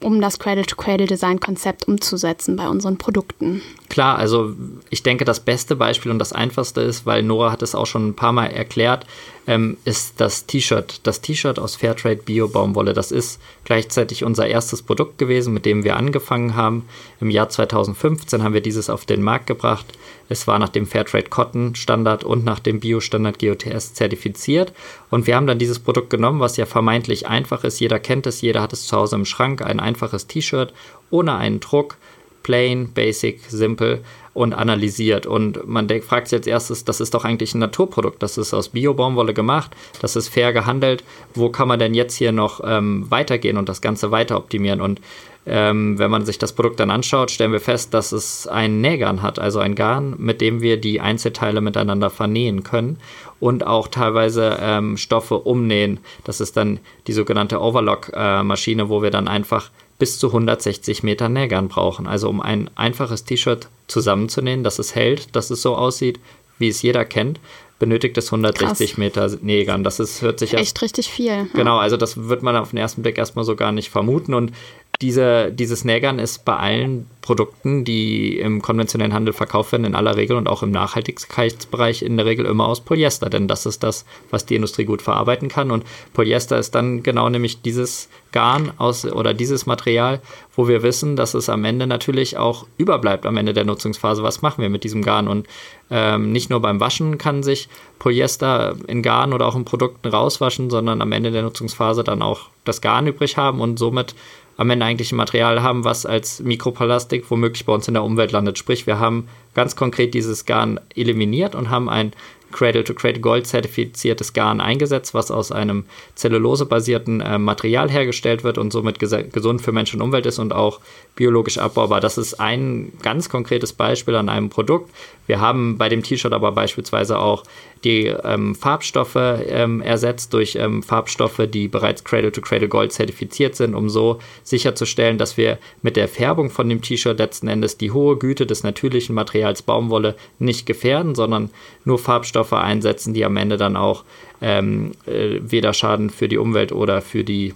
Um 0.00 0.20
das 0.20 0.38
Cradle-to-Cradle-Design-Konzept 0.38 1.88
umzusetzen 1.88 2.56
bei 2.56 2.68
unseren 2.68 2.98
Produkten. 2.98 3.62
Klar, 3.88 4.18
also 4.18 4.54
ich 4.90 5.02
denke, 5.02 5.24
das 5.24 5.40
beste 5.40 5.76
Beispiel 5.76 6.10
und 6.10 6.18
das 6.18 6.32
einfachste 6.32 6.80
ist, 6.80 7.06
weil 7.06 7.22
Nora 7.22 7.50
hat 7.52 7.62
es 7.62 7.74
auch 7.74 7.86
schon 7.86 8.08
ein 8.08 8.14
paar 8.14 8.32
Mal 8.32 8.46
erklärt, 8.46 9.06
ähm, 9.48 9.78
ist 9.86 10.20
das 10.20 10.44
T-Shirt. 10.44 11.00
Das 11.04 11.22
T-Shirt 11.22 11.58
aus 11.58 11.74
Fairtrade 11.74 12.20
Bio 12.22 12.48
Baumwolle. 12.48 12.92
Das 12.92 13.10
ist 13.10 13.40
gleichzeitig 13.64 14.22
unser 14.22 14.46
erstes 14.46 14.82
Produkt 14.82 15.16
gewesen, 15.16 15.54
mit 15.54 15.64
dem 15.64 15.84
wir 15.84 15.96
angefangen 15.96 16.54
haben. 16.54 16.84
Im 17.18 17.30
Jahr 17.30 17.48
2015 17.48 18.42
haben 18.42 18.52
wir 18.52 18.60
dieses 18.60 18.90
auf 18.90 19.06
den 19.06 19.22
Markt 19.22 19.46
gebracht. 19.46 19.86
Es 20.28 20.46
war 20.46 20.58
nach 20.58 20.68
dem 20.68 20.86
Fairtrade 20.86 21.30
Cotton 21.30 21.74
Standard 21.74 22.24
und 22.24 22.44
nach 22.44 22.58
dem 22.58 22.78
Bio 22.78 23.00
Standard 23.00 23.38
GOTS 23.38 23.94
zertifiziert. 23.94 24.74
Und 25.08 25.26
wir 25.26 25.34
haben 25.34 25.46
dann 25.46 25.58
dieses 25.58 25.78
Produkt 25.78 26.10
genommen, 26.10 26.40
was 26.40 26.58
ja 26.58 26.66
vermeintlich 26.66 27.26
einfach 27.26 27.64
ist. 27.64 27.80
Jeder 27.80 27.98
kennt 27.98 28.26
es, 28.26 28.42
jeder 28.42 28.60
hat 28.60 28.74
es 28.74 28.86
zu 28.86 28.98
Hause 28.98 29.16
im 29.16 29.24
Schrank. 29.24 29.62
Ein 29.62 29.80
einfaches 29.80 30.26
T-Shirt 30.26 30.74
ohne 31.10 31.36
einen 31.36 31.60
Druck 31.60 31.96
plain, 32.42 32.92
basic, 32.92 33.40
simpel 33.48 34.04
und 34.38 34.52
analysiert. 34.52 35.26
Und 35.26 35.66
man 35.66 35.88
denkt, 35.88 36.04
fragt 36.06 36.28
sich 36.28 36.38
als 36.38 36.46
erstes, 36.46 36.84
das 36.84 37.00
ist 37.00 37.12
doch 37.12 37.24
eigentlich 37.24 37.54
ein 37.54 37.58
Naturprodukt, 37.58 38.22
das 38.22 38.38
ist 38.38 38.54
aus 38.54 38.68
Bio-Baumwolle 38.68 39.34
gemacht, 39.34 39.72
das 40.00 40.14
ist 40.14 40.28
fair 40.28 40.52
gehandelt. 40.52 41.02
Wo 41.34 41.48
kann 41.48 41.66
man 41.66 41.80
denn 41.80 41.92
jetzt 41.92 42.14
hier 42.14 42.30
noch 42.30 42.60
ähm, 42.64 43.10
weitergehen 43.10 43.56
und 43.56 43.68
das 43.68 43.80
Ganze 43.80 44.12
weiter 44.12 44.36
optimieren? 44.36 44.80
Und 44.80 45.00
ähm, 45.44 45.98
wenn 45.98 46.12
man 46.12 46.24
sich 46.24 46.38
das 46.38 46.52
Produkt 46.52 46.78
dann 46.78 46.92
anschaut, 46.92 47.32
stellen 47.32 47.50
wir 47.50 47.58
fest, 47.58 47.92
dass 47.94 48.12
es 48.12 48.46
ein 48.46 48.80
Nähgarn 48.80 49.22
hat, 49.22 49.40
also 49.40 49.58
ein 49.58 49.74
Garn, 49.74 50.14
mit 50.18 50.40
dem 50.40 50.60
wir 50.60 50.76
die 50.76 51.00
Einzelteile 51.00 51.60
miteinander 51.60 52.08
vernähen 52.08 52.62
können 52.62 52.98
und 53.40 53.66
auch 53.66 53.88
teilweise 53.88 54.56
ähm, 54.60 54.96
Stoffe 54.96 55.34
umnähen. 55.34 55.98
Das 56.22 56.40
ist 56.40 56.56
dann 56.56 56.78
die 57.08 57.12
sogenannte 57.12 57.60
Overlock-Maschine, 57.60 58.82
äh, 58.82 58.88
wo 58.88 59.02
wir 59.02 59.10
dann 59.10 59.26
einfach 59.26 59.72
bis 59.98 60.18
zu 60.18 60.28
160 60.28 61.02
Meter 61.02 61.28
Nähgarn 61.28 61.68
brauchen. 61.68 62.06
Also 62.06 62.28
um 62.28 62.40
ein 62.40 62.70
einfaches 62.76 63.24
T-Shirt 63.24 63.68
zusammenzunähen, 63.88 64.62
dass 64.62 64.78
es 64.78 64.94
hält, 64.94 65.34
dass 65.34 65.50
es 65.50 65.62
so 65.62 65.74
aussieht, 65.76 66.20
wie 66.58 66.68
es 66.68 66.82
jeder 66.82 67.04
kennt, 67.04 67.40
benötigt 67.78 68.18
es 68.18 68.26
160 68.26 68.90
Krass. 68.90 68.98
Meter 68.98 69.30
Nähgarn. 69.40 69.84
Das 69.84 70.00
ist, 70.00 70.22
hört 70.22 70.38
sich 70.38 70.54
echt 70.54 70.60
erst, 70.60 70.82
richtig 70.82 71.08
viel. 71.08 71.48
Genau, 71.54 71.78
also 71.78 71.96
das 71.96 72.28
wird 72.28 72.42
man 72.42 72.56
auf 72.56 72.70
den 72.70 72.78
ersten 72.78 73.02
Blick 73.02 73.18
erstmal 73.18 73.44
so 73.44 73.56
gar 73.56 73.72
nicht 73.72 73.90
vermuten. 73.90 74.34
Und 74.34 74.52
diese, 75.00 75.52
dieses 75.52 75.84
Nägern 75.84 76.18
ist 76.18 76.44
bei 76.44 76.56
allen 76.56 77.06
Produkten, 77.28 77.84
die 77.84 78.38
im 78.38 78.62
konventionellen 78.62 79.12
Handel 79.12 79.32
verkauft 79.32 79.70
werden, 79.70 79.84
in 79.84 79.94
aller 79.94 80.16
Regel 80.16 80.36
und 80.36 80.48
auch 80.48 80.62
im 80.62 80.72
Nachhaltigkeitsbereich 80.72 82.02
in 82.02 82.16
der 82.16 82.26
Regel 82.26 82.46
immer 82.46 82.66
aus 82.66 82.80
Polyester, 82.80 83.30
denn 83.30 83.46
das 83.46 83.66
ist 83.66 83.82
das, 83.82 84.06
was 84.30 84.46
die 84.46 84.56
Industrie 84.56 84.86
gut 84.86 85.02
verarbeiten 85.02 85.48
kann. 85.48 85.70
Und 85.70 85.84
Polyester 86.14 86.58
ist 86.58 86.74
dann 86.74 87.02
genau 87.02 87.28
nämlich 87.28 87.62
dieses 87.62 88.08
Garn 88.32 88.72
aus 88.78 89.04
oder 89.04 89.34
dieses 89.34 89.66
Material, 89.66 90.20
wo 90.56 90.66
wir 90.66 90.82
wissen, 90.82 91.16
dass 91.16 91.34
es 91.34 91.48
am 91.48 91.64
Ende 91.64 91.86
natürlich 91.86 92.36
auch 92.36 92.66
überbleibt 92.76 93.26
am 93.26 93.36
Ende 93.36 93.52
der 93.52 93.64
Nutzungsphase. 93.64 94.22
Was 94.22 94.42
machen 94.42 94.62
wir 94.62 94.70
mit 94.70 94.82
diesem 94.82 95.02
Garn? 95.02 95.28
Und 95.28 95.46
ähm, 95.90 96.32
nicht 96.32 96.50
nur 96.50 96.60
beim 96.60 96.80
Waschen 96.80 97.18
kann 97.18 97.42
sich 97.42 97.68
Polyester 97.98 98.74
in 98.86 99.02
Garn 99.02 99.32
oder 99.32 99.46
auch 99.46 99.56
in 99.56 99.64
Produkten 99.64 100.08
rauswaschen, 100.08 100.70
sondern 100.70 101.02
am 101.02 101.12
Ende 101.12 101.30
der 101.30 101.42
Nutzungsphase 101.42 102.04
dann 102.04 102.22
auch 102.22 102.48
das 102.64 102.80
Garn 102.80 103.06
übrig 103.06 103.36
haben 103.36 103.60
und 103.60 103.78
somit 103.78 104.14
am 104.58 104.70
Ende 104.70 104.84
eigentlich 104.84 105.12
ein 105.12 105.16
Material 105.16 105.62
haben, 105.62 105.84
was 105.84 106.04
als 106.04 106.40
Mikroplastik 106.40 107.30
womöglich 107.30 107.64
bei 107.64 107.72
uns 107.72 107.86
in 107.88 107.94
der 107.94 108.02
Umwelt 108.02 108.32
landet. 108.32 108.58
Sprich, 108.58 108.86
wir 108.86 108.98
haben 108.98 109.28
ganz 109.54 109.76
konkret 109.76 110.14
dieses 110.14 110.44
Garn 110.44 110.80
eliminiert 110.94 111.54
und 111.54 111.70
haben 111.70 111.88
ein 111.88 112.12
Cradle-to-Cradle 112.52 113.20
Gold 113.20 113.46
zertifiziertes 113.46 114.32
Garn 114.32 114.60
eingesetzt, 114.60 115.14
was 115.14 115.30
aus 115.30 115.52
einem 115.52 115.84
zellulosebasierten 116.14 117.20
äh, 117.20 117.38
Material 117.38 117.90
hergestellt 117.90 118.44
wird 118.44 118.58
und 118.58 118.72
somit 118.72 118.98
ges 118.98 119.14
gesund 119.32 119.62
für 119.62 119.72
Mensch 119.72 119.94
und 119.94 120.02
Umwelt 120.02 120.26
ist 120.26 120.38
und 120.38 120.52
auch 120.52 120.80
biologisch 121.16 121.58
abbaubar. 121.58 122.00
Das 122.00 122.18
ist 122.18 122.40
ein 122.40 122.92
ganz 123.02 123.28
konkretes 123.28 123.72
Beispiel 123.72 124.14
an 124.14 124.28
einem 124.28 124.50
Produkt. 124.50 124.90
Wir 125.26 125.40
haben 125.40 125.76
bei 125.76 125.88
dem 125.88 126.02
T-Shirt 126.02 126.32
aber 126.32 126.52
beispielsweise 126.52 127.18
auch 127.18 127.44
die 127.84 128.06
ähm, 128.06 128.54
Farbstoffe 128.54 129.16
ähm, 129.16 129.82
ersetzt 129.82 130.32
durch 130.32 130.56
ähm, 130.56 130.82
Farbstoffe, 130.82 131.42
die 131.48 131.68
bereits 131.68 132.02
Cradle-to-Cradle 132.02 132.66
-Cradle 132.66 132.68
Gold 132.68 132.92
zertifiziert 132.92 133.54
sind, 133.54 133.74
um 133.74 133.88
so 133.88 134.18
sicherzustellen, 134.42 135.18
dass 135.18 135.36
wir 135.36 135.58
mit 135.82 135.96
der 135.96 136.08
Färbung 136.08 136.50
von 136.50 136.68
dem 136.68 136.82
T-Shirt 136.82 137.18
letzten 137.18 137.48
Endes 137.48 137.76
die 137.76 137.90
hohe 137.90 138.16
Güte 138.16 138.46
des 138.46 138.62
natürlichen 138.62 139.14
Materials 139.14 139.62
Baumwolle 139.62 140.16
nicht 140.38 140.66
gefährden, 140.66 141.14
sondern 141.14 141.50
nur 141.84 141.98
Farbstoffe 141.98 142.37
einsetzen, 142.52 143.14
die 143.14 143.24
am 143.24 143.36
Ende 143.36 143.56
dann 143.56 143.76
auch 143.76 144.04
ähm, 144.40 144.92
äh, 145.06 145.40
weder 145.40 145.72
Schaden 145.72 146.10
für 146.10 146.28
die 146.28 146.38
Umwelt 146.38 146.72
oder 146.72 147.02
für 147.02 147.24
die 147.24 147.54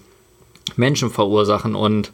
Menschen 0.77 1.11
verursachen 1.11 1.75
und 1.75 2.13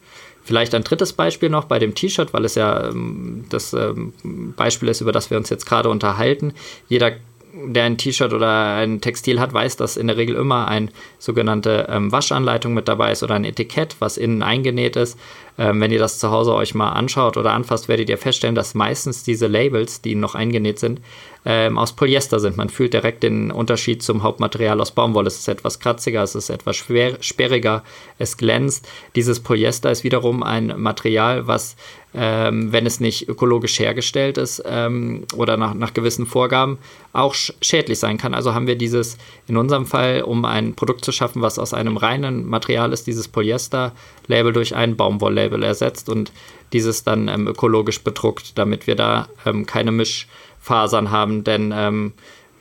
Vielleicht 0.49 0.75
ein 0.75 0.83
drittes 0.83 1.13
Beispiel 1.13 1.51
noch 1.51 1.67
bei 1.67 1.79
dem 1.79 1.95
T-Shirt, 1.95 2.33
weil 2.33 2.47
es 2.47 2.55
ja 2.55 2.89
ähm, 2.89 3.45
das 3.51 3.75
ähm, 3.75 4.15
Beispiel 4.57 4.89
ist, 4.89 5.03
über 5.03 5.13
das 5.13 5.29
wir 5.29 5.37
uns 5.37 5.51
jetzt 5.51 5.67
gerade 5.67 5.91
unterhalten. 5.91 6.55
Jeder 6.89 7.17
der 7.53 7.85
ein 7.85 7.99
T-Shirt 7.99 8.33
oder 8.33 8.77
ein 8.77 9.01
Textil 9.03 9.41
hat, 9.41 9.53
weiß, 9.53 9.77
dass 9.77 9.99
in 9.99 10.07
der 10.07 10.17
Regel 10.17 10.37
immer 10.37 10.69
eine 10.69 10.89
sogenannte 11.19 11.87
ähm, 11.91 12.13
Waschanleitung 12.13 12.73
mit 12.73 12.89
dabei 12.89 13.13
ist 13.13 13.23
oder 13.23 13.35
ein 13.35 13.45
Etikett, 13.45 13.97
was 13.99 14.17
innen 14.17 14.43
eingenäht 14.43 14.97
ist. 14.97 15.19
Ähm, 15.59 15.81
wenn 15.81 15.91
ihr 15.91 15.99
das 15.99 16.19
zu 16.19 16.31
Hause 16.31 16.55
euch 16.55 16.75
mal 16.75 16.91
anschaut 16.93 17.37
oder 17.37 17.53
anfasst, 17.53 17.89
werdet 17.89 18.09
ihr 18.09 18.19
feststellen, 18.19 18.55
dass 18.55 18.75
meistens 18.75 19.25
diese 19.25 19.49
Labels, 19.49 20.01
die 20.01 20.15
noch 20.15 20.35
eingenäht 20.35 20.79
sind, 20.79 21.01
ähm, 21.49 21.79
aus 21.79 21.95
Polyester 21.95 22.41
sind. 22.41 22.59
Man 22.59 22.69
fühlt 22.69 22.93
direkt 22.93 23.23
den 23.23 23.51
Unterschied 23.51 24.03
zum 24.03 24.23
Hauptmaterial 24.23 24.81
aus 24.81 24.91
Baumwolle. 24.91 25.29
Es 25.29 25.39
ist 25.39 25.49
etwas 25.49 25.81
kratziger, 25.81 26.23
es 26.23 26.35
ist 26.35 26.51
etwas 26.51 26.77
schwer, 26.77 27.17
sperriger, 27.21 27.85
es 28.19 28.37
glänzt. 28.37 28.87
Dieses 29.17 29.41
Polyester 29.41 29.91
ist 29.91 30.05
wiederum 30.05 30.43
ein 30.43 30.75
Material, 30.77 31.47
was, 31.47 31.77
ähm, 32.13 32.71
wenn 32.73 32.85
es 32.85 33.01
nicht 33.01 33.31
ökologisch 33.31 33.79
hergestellt 33.79 34.37
ist 34.37 34.63
ähm, 34.67 35.25
oder 35.35 35.57
nach, 35.57 35.73
nach 35.73 35.95
gewissen 35.95 36.27
Vorgaben, 36.27 36.77
auch 37.15 37.35
sch 37.35 37.55
schädlich 37.63 37.99
sein 37.99 38.19
kann. 38.19 38.35
Also 38.35 38.53
haben 38.53 38.67
wir 38.67 38.77
dieses, 38.77 39.17
in 39.47 39.57
unserem 39.57 39.87
Fall, 39.87 40.23
um 40.23 40.45
ein 40.45 40.75
Produkt 40.75 41.03
zu 41.03 41.13
schaffen, 41.13 41.41
was 41.41 41.59
aus 41.59 41.73
einem 41.73 41.97
reinen 41.97 42.47
Material 42.47 42.93
ist, 42.93 43.07
dieses 43.07 43.27
Polyester-Label 43.27 44.53
durch 44.53 44.75
ein 44.75 44.97
Baumwoll-Label 44.97 45.48
ersetzt 45.53 46.09
und 46.09 46.33
dieses 46.73 47.05
dann 47.05 47.29
ähm, 47.29 47.47
ökologisch 47.47 48.03
bedruckt, 48.03 48.59
damit 48.59 48.87
wir 48.87 48.95
da 48.95 49.29
ähm, 49.47 49.67
keine 49.67 49.91
Misch- 49.91 50.27
Fasern 50.61 51.11
haben, 51.11 51.45
denn 51.45 51.73
ähm, 51.75 52.13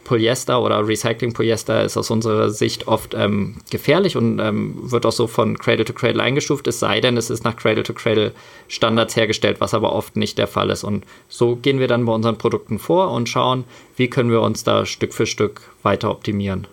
Polyester 0.06 0.62
oder 0.62 0.88
Recycling-Polyester 0.88 1.84
ist 1.84 1.98
aus 1.98 2.10
unserer 2.10 2.50
Sicht 2.50 2.88
oft 2.88 3.14
ähm, 3.14 3.56
gefährlich 3.70 4.16
und 4.16 4.40
ähm, 4.40 4.76
wird 4.90 5.06
auch 5.06 5.12
so 5.12 5.28
von 5.28 5.58
Cradle 5.58 5.84
to 5.84 5.92
Cradle 5.92 6.24
eingestuft, 6.24 6.68
es 6.68 6.80
sei 6.80 7.02
denn, 7.02 7.18
es 7.18 7.30
ist 7.30 7.44
nach 7.44 7.58
Cradle 7.58 7.84
to 7.84 7.94
Cradle 7.94 8.32
Standards 8.70 9.18
hergestellt, 9.18 9.58
was 9.60 9.74
aber 9.74 9.92
oft 9.92 10.16
nicht 10.16 10.38
der 10.38 10.48
Fall 10.48 10.70
ist. 10.70 10.86
Und 10.86 11.04
so 11.28 11.58
gehen 11.58 11.80
wir 11.80 11.90
dann 11.90 12.06
bei 12.06 12.14
unseren 12.14 12.38
Produkten 12.38 12.80
vor 12.80 13.12
und 13.12 13.28
schauen, 13.28 13.66
wie 13.98 14.10
können 14.10 14.32
wir 14.32 14.42
uns 14.42 14.64
da 14.64 14.86
Stück 14.86 15.14
für 15.14 15.26
Stück 15.26 15.60
weiter 15.84 16.10
optimieren. 16.10 16.68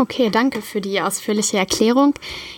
Okay, 0.00 0.30
danke 0.30 0.62
für 0.62 0.80
die 0.80 1.02
ausführliche 1.02 1.58
Erklärung. 1.58 2.14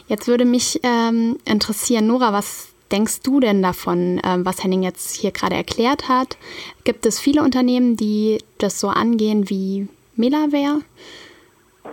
Jetzt 0.07 0.29
würde 0.29 0.45
mich 0.45 0.79
ähm, 0.85 1.39
interessieren, 1.45 2.07
Nora, 2.07 2.33
was 2.33 2.73
denkst 2.93 3.23
du 3.23 3.41
denn 3.41 3.61
davon, 3.61 4.21
ähm, 4.25 4.47
was 4.47 4.63
Henning 4.63 4.85
jetzt 4.85 5.17
hier 5.17 5.33
gerade 5.33 5.57
erklärt 5.57 6.09
hat? 6.09 6.37
Gibt 6.85 7.05
es 7.05 7.19
viele 7.19 7.43
Unternehmen, 7.43 7.97
die 7.97 8.39
das 8.59 8.79
so 8.79 8.87
angehen 8.91 9.51
wie 9.51 9.89
Melaware? 10.15 10.83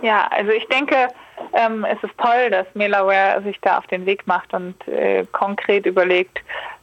Ja, 0.02 0.28
also 0.28 0.52
ich 0.52 0.68
denke, 0.68 1.08
ähm, 1.52 1.84
es 1.84 2.00
ist 2.04 2.16
toll, 2.16 2.50
dass 2.50 2.68
Melaware 2.74 3.42
sich 3.42 3.58
da 3.60 3.78
auf 3.78 3.88
den 3.88 4.06
Weg 4.06 4.28
macht 4.28 4.54
und 4.54 4.76
äh, 4.86 5.26
konkret 5.32 5.84
überlegt, 5.84 6.38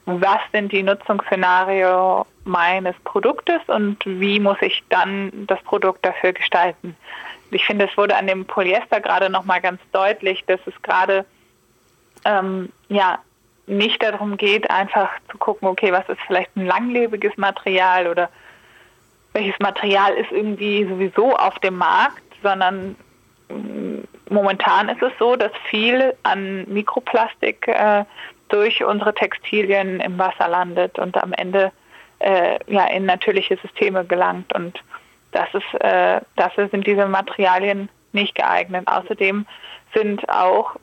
was 0.05 0.39
sind 0.51 0.73
die 0.73 0.83
Nutzungsszenario 0.83 2.25
meines 2.43 2.95
Produktes 3.05 3.61
und 3.67 3.97
wie 4.05 4.41
muss 4.41 4.57
ich 4.59 4.83
dann 4.89 5.31
das 5.47 5.61
Produkt 5.63 6.05
dafür 6.05 6.33
gestalten. 6.33 6.97
Ich 7.51 7.65
finde, 7.65 7.85
es 7.89 7.97
wurde 7.97 8.15
an 8.15 8.27
dem 8.27 8.45
Polyester 8.45 8.99
gerade 8.99 9.29
nochmal 9.29 9.61
ganz 9.61 9.81
deutlich, 9.91 10.43
dass 10.47 10.59
es 10.65 10.81
gerade 10.81 11.25
ähm, 12.25 12.69
ja 12.89 13.19
nicht 13.67 14.01
darum 14.01 14.37
geht, 14.37 14.69
einfach 14.69 15.09
zu 15.29 15.37
gucken, 15.37 15.67
okay, 15.67 15.91
was 15.91 16.07
ist 16.09 16.21
vielleicht 16.25 16.55
ein 16.55 16.65
langlebiges 16.65 17.35
Material 17.37 18.07
oder 18.07 18.29
welches 19.33 19.59
Material 19.59 20.13
ist 20.13 20.31
irgendwie 20.31 20.85
sowieso 20.85 21.35
auf 21.35 21.59
dem 21.59 21.77
Markt, 21.77 22.23
sondern 22.41 22.95
mm, 23.49 23.99
momentan 24.29 24.89
ist 24.89 25.01
es 25.01 25.11
so, 25.19 25.35
dass 25.35 25.51
viel 25.69 26.13
an 26.23 26.65
Mikroplastik 26.67 27.67
äh, 27.67 28.05
durch 28.49 28.83
unsere 28.83 29.13
Textilien 29.13 29.99
im 29.99 30.17
Wasser 30.17 30.47
landet 30.47 30.97
und 30.97 31.21
am 31.21 31.33
Ende 31.33 31.71
äh, 32.19 32.57
ja 32.67 32.87
in 32.87 33.05
natürliche 33.05 33.57
Systeme 33.57 34.05
gelangt 34.05 34.53
und 34.55 34.81
das 35.31 35.47
ist, 35.53 35.81
äh, 35.81 36.21
dafür 36.35 36.69
sind 36.69 36.87
diese 36.87 37.05
Materialien 37.07 37.89
nicht 38.11 38.35
geeignet. 38.35 38.87
Außerdem 38.87 39.45
sind 39.93 40.27
auch 40.29 40.75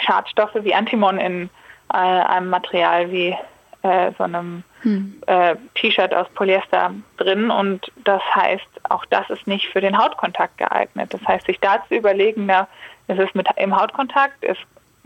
Schadstoffe 0.00 0.56
wie 0.60 0.74
Antimon 0.74 1.18
in 1.18 1.50
äh, 1.92 1.96
einem 1.96 2.50
Material 2.50 3.10
wie 3.10 3.36
äh, 3.82 4.12
so 4.16 4.24
einem 4.24 4.64
hm. 4.82 5.22
äh, 5.26 5.56
T-Shirt 5.74 6.14
aus 6.14 6.26
Polyester 6.34 6.92
drin 7.16 7.50
und 7.50 7.92
das 8.04 8.22
heißt, 8.34 8.66
auch 8.88 9.04
das 9.06 9.28
ist 9.30 9.46
nicht 9.46 9.68
für 9.68 9.80
den 9.80 9.96
Hautkontakt 9.96 10.58
geeignet. 10.58 11.12
Das 11.12 11.26
heißt, 11.26 11.46
sich 11.46 11.60
da 11.60 11.84
zu 11.88 11.94
überlegen, 11.94 12.46
na, 12.46 12.66
es 13.06 13.18
ist 13.18 13.34
mit 13.34 13.46
im 13.56 13.78
Hautkontakt, 13.78 14.42
es 14.42 14.56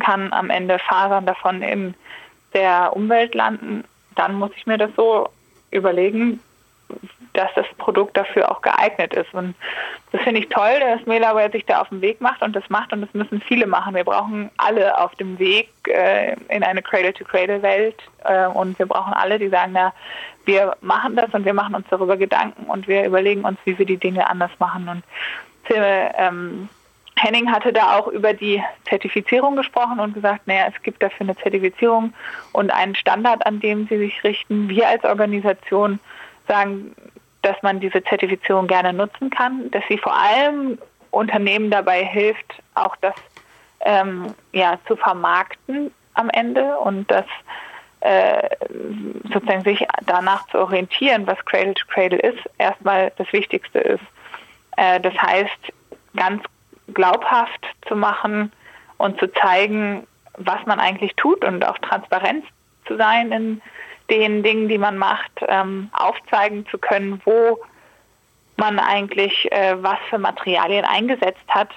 kann 0.01 0.33
am 0.33 0.51
Ende 0.51 0.79
Fasern 0.79 1.27
davon 1.27 1.63
in 1.63 1.95
der 2.55 2.95
Umwelt 2.95 3.35
landen, 3.35 3.85
dann 4.15 4.35
muss 4.35 4.51
ich 4.57 4.67
mir 4.67 4.79
das 4.79 4.91
so 4.97 5.29
überlegen, 5.71 6.41
dass 7.39 7.55
das 7.55 7.67
Produkt 7.79 8.17
dafür 8.17 8.51
auch 8.51 8.63
geeignet 8.63 9.15
ist. 9.15 9.33
Und 9.33 9.55
das 10.11 10.21
finde 10.23 10.41
ich 10.41 10.49
toll, 10.49 10.81
dass 10.81 11.07
Melaware 11.07 11.51
sich 11.51 11.65
da 11.65 11.81
auf 11.81 11.89
den 11.89 12.01
Weg 12.01 12.21
macht 12.21 12.43
und 12.43 12.57
das 12.57 12.69
macht 12.69 12.93
und 12.93 13.03
das 13.03 13.15
müssen 13.15 13.41
viele 13.41 13.67
machen. 13.67 13.95
Wir 13.95 14.05
brauchen 14.05 14.51
alle 14.57 14.99
auf 14.99 15.15
dem 15.17 15.39
Weg 15.39 15.71
äh, 15.87 16.35
in 16.49 16.65
eine 16.65 16.83
Cradle-to-Cradle-Welt 16.83 17.97
äh, 18.25 18.47
und 18.47 18.79
wir 18.79 18.87
brauchen 18.87 19.13
alle, 19.13 19.39
die 19.39 19.49
sagen, 19.49 19.71
na, 19.75 19.93
wir 20.47 20.77
machen 20.81 21.15
das 21.15 21.33
und 21.33 21.45
wir 21.45 21.55
machen 21.55 21.75
uns 21.77 21.87
darüber 21.91 22.17
Gedanken 22.17 22.65
und 22.65 22.89
wir 22.89 23.05
überlegen 23.05 23.45
uns, 23.45 23.59
wie 23.65 23.79
wir 23.79 23.87
die 23.87 23.99
Dinge 23.99 24.29
anders 24.29 24.51
machen. 24.59 24.89
Und 24.89 25.05
ähm, 25.71 26.69
Henning 27.17 27.53
hatte 27.53 27.73
da 27.73 27.99
auch 27.99 28.09
über 28.09 28.33
die 28.33 28.63
Zertifizierung 28.89 29.55
gesprochen 29.57 30.01
und 30.01 30.15
gesagt, 30.15 30.47
naja, 30.47 30.67
es 30.75 30.83
gibt 30.83 31.03
dafür 31.03 31.27
eine 31.27 31.37
Zertifizierung 31.37 32.15
und 32.53 32.73
einen 32.73 32.95
Standard, 32.95 33.47
an 33.47 33.61
dem 33.61 33.87
sie 33.87 33.99
sich 33.99 34.25
richten. 34.25 34.69
Wir 34.69 34.89
als 34.89 35.05
Organisation 35.05 36.01
sagen, 36.49 36.95
dass 37.49 37.63
man 37.63 37.81
diese 37.81 38.05
Zertifizierung 38.05 38.67
gerne 38.67 38.93
nutzen 38.93 39.31
kann, 39.31 39.71
dass 39.71 39.83
sie 39.89 39.97
vor 39.97 40.15
allem 40.15 40.79
Unternehmen 41.11 41.71
dabei 41.71 42.05
hilft, 42.05 42.63
auch 42.75 42.95
das 42.97 43.15
ähm, 43.81 44.35
ja, 44.53 44.79
zu 44.87 44.97
vermarkten 44.97 45.91
am 46.13 46.29
Ende 46.29 46.77
und 46.79 47.11
das 47.11 47.25
äh, 48.01 48.49
sozusagen 49.33 49.65
sich 49.65 49.87
danach 50.07 50.47
zu 50.49 50.59
orientieren, 50.59 51.27
was 51.27 51.43
Cradle 51.47 51.73
to 51.75 51.87
Cradle 51.89 52.19
ist, 52.19 52.39
erstmal 52.59 53.13
das 53.17 53.33
Wichtigste 53.33 53.79
ist. 53.79 54.05
Äh, 54.77 55.01
das 55.01 55.15
heißt, 55.15 55.73
ganz 56.17 56.43
glaubhaft 56.93 57.65
zu 57.87 57.97
machen 57.97 58.53
und 58.99 59.19
zu 59.19 59.33
zeigen, 59.33 60.07
was 60.37 60.65
man 60.67 60.81
eigentlich 60.81 61.15
tut 61.17 61.45
und 61.45 61.65
auch 61.65 61.79
transparent 61.79 62.45
zu 62.87 62.97
sein 62.97 63.33
in 63.33 63.63
den 64.11 64.43
Dingen, 64.43 64.69
die 64.69 64.79
man 64.79 64.97
macht, 64.97 65.33
ähm, 65.47 65.91
aufzeigen 65.93 66.67
zu 66.67 66.79
können, 66.79 67.21
wo 67.25 67.59
man 68.57 68.79
eigentlich 68.79 69.51
äh, 69.53 69.77
was 69.83 69.99
für 70.11 70.19
Materialien 70.19 70.85
eingesetzt 70.85 71.47
hat. 71.49 71.69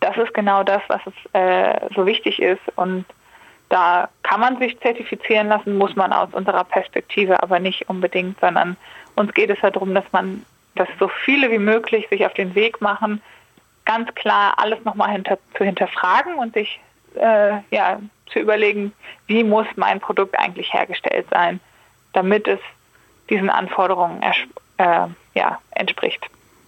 Das 0.00 0.16
ist 0.16 0.32
genau 0.34 0.62
das, 0.62 0.82
was 0.88 1.00
es 1.06 1.34
äh, 1.34 1.88
so 1.94 2.06
wichtig 2.06 2.40
ist. 2.40 2.62
Und 2.76 3.04
da 3.68 4.08
kann 4.22 4.40
man 4.40 4.58
sich 4.58 4.78
zertifizieren 4.80 5.48
lassen, 5.48 5.76
muss 5.76 5.96
man 5.96 6.12
aus 6.12 6.28
unserer 6.32 6.64
Perspektive 6.64 7.42
aber 7.42 7.58
nicht 7.58 7.88
unbedingt, 7.88 8.38
sondern 8.40 8.76
uns 9.16 9.32
geht 9.34 9.50
es 9.50 9.60
ja 9.62 9.70
darum, 9.70 9.94
dass 9.94 10.10
man, 10.12 10.44
dass 10.74 10.88
so 10.98 11.08
viele 11.24 11.50
wie 11.50 11.58
möglich 11.58 12.08
sich 12.08 12.24
auf 12.24 12.34
den 12.34 12.54
Weg 12.54 12.80
machen, 12.80 13.20
ganz 13.84 14.14
klar 14.14 14.54
alles 14.58 14.84
nochmal 14.84 15.10
hinter, 15.10 15.38
zu 15.56 15.64
hinterfragen 15.64 16.34
und 16.36 16.54
sich 16.54 16.80
äh, 17.14 17.58
ja, 17.70 18.00
zu 18.32 18.38
überlegen, 18.38 18.92
wie 19.26 19.44
muss 19.44 19.66
mein 19.76 20.00
Produkt 20.00 20.38
eigentlich 20.38 20.72
hergestellt 20.72 21.26
sein, 21.30 21.60
damit 22.12 22.48
es 22.48 22.60
diesen 23.28 23.50
Anforderungen 23.50 24.22
äh, 24.78 25.06
ja, 25.34 25.58
entspricht. 25.72 26.24